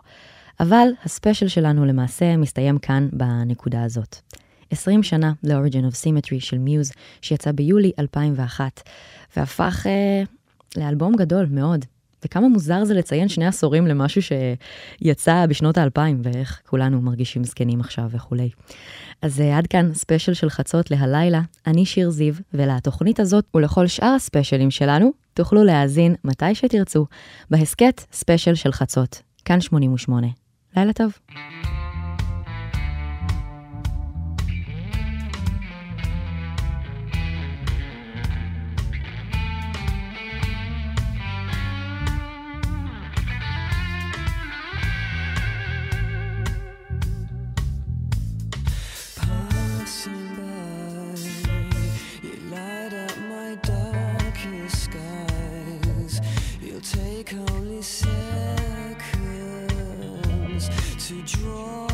אבל 0.60 0.88
הספיישל 1.04 1.48
שלנו 1.48 1.84
למעשה 1.84 2.36
מסתיים 2.36 2.78
כאן 2.78 3.08
בנקודה 3.12 3.82
הזאת. 3.82 4.16
20 4.70 5.02
שנה 5.02 5.32
ל-Origin 5.42 5.92
of 5.92 5.94
Symmetry 5.94 6.40
של 6.40 6.58
מיוז, 6.58 6.92
שיצא 7.22 7.52
ביולי 7.52 7.92
2001, 7.98 8.82
והפך 9.36 9.86
אה, 9.86 10.22
לאלבום 10.76 11.16
גדול 11.16 11.46
מאוד. 11.50 11.84
וכמה 12.24 12.48
מוזר 12.48 12.84
זה 12.84 12.94
לציין 12.94 13.28
שני 13.28 13.46
עשורים 13.46 13.86
למשהו 13.86 14.22
שיצא 14.22 15.46
בשנות 15.46 15.78
האלפיים, 15.78 16.20
ואיך 16.22 16.60
כולנו 16.66 17.00
מרגישים 17.00 17.44
זקנים 17.44 17.80
עכשיו 17.80 18.04
וכולי. 18.10 18.50
אז 19.22 19.40
אה, 19.40 19.58
עד 19.58 19.66
כאן 19.66 19.94
ספיישל 19.94 20.34
של 20.34 20.50
חצות 20.50 20.90
להלילה, 20.90 21.40
אני 21.66 21.86
שיר 21.86 22.10
זיו, 22.10 22.34
ולתוכנית 22.54 23.20
הזאת 23.20 23.44
ולכל 23.54 23.86
שאר 23.86 24.14
הספיישלים 24.16 24.70
שלנו, 24.70 25.10
תוכלו 25.34 25.64
להאזין 25.64 26.14
מתי 26.24 26.54
שתרצו, 26.54 27.06
בהסכת 27.50 28.00
ספיישל 28.12 28.54
של 28.54 28.72
חצות, 28.72 29.22
כאן 29.44 29.60
88. 29.60 30.26
לילה 30.78 30.92
טוב. 30.92 31.18
Draw 61.28 61.87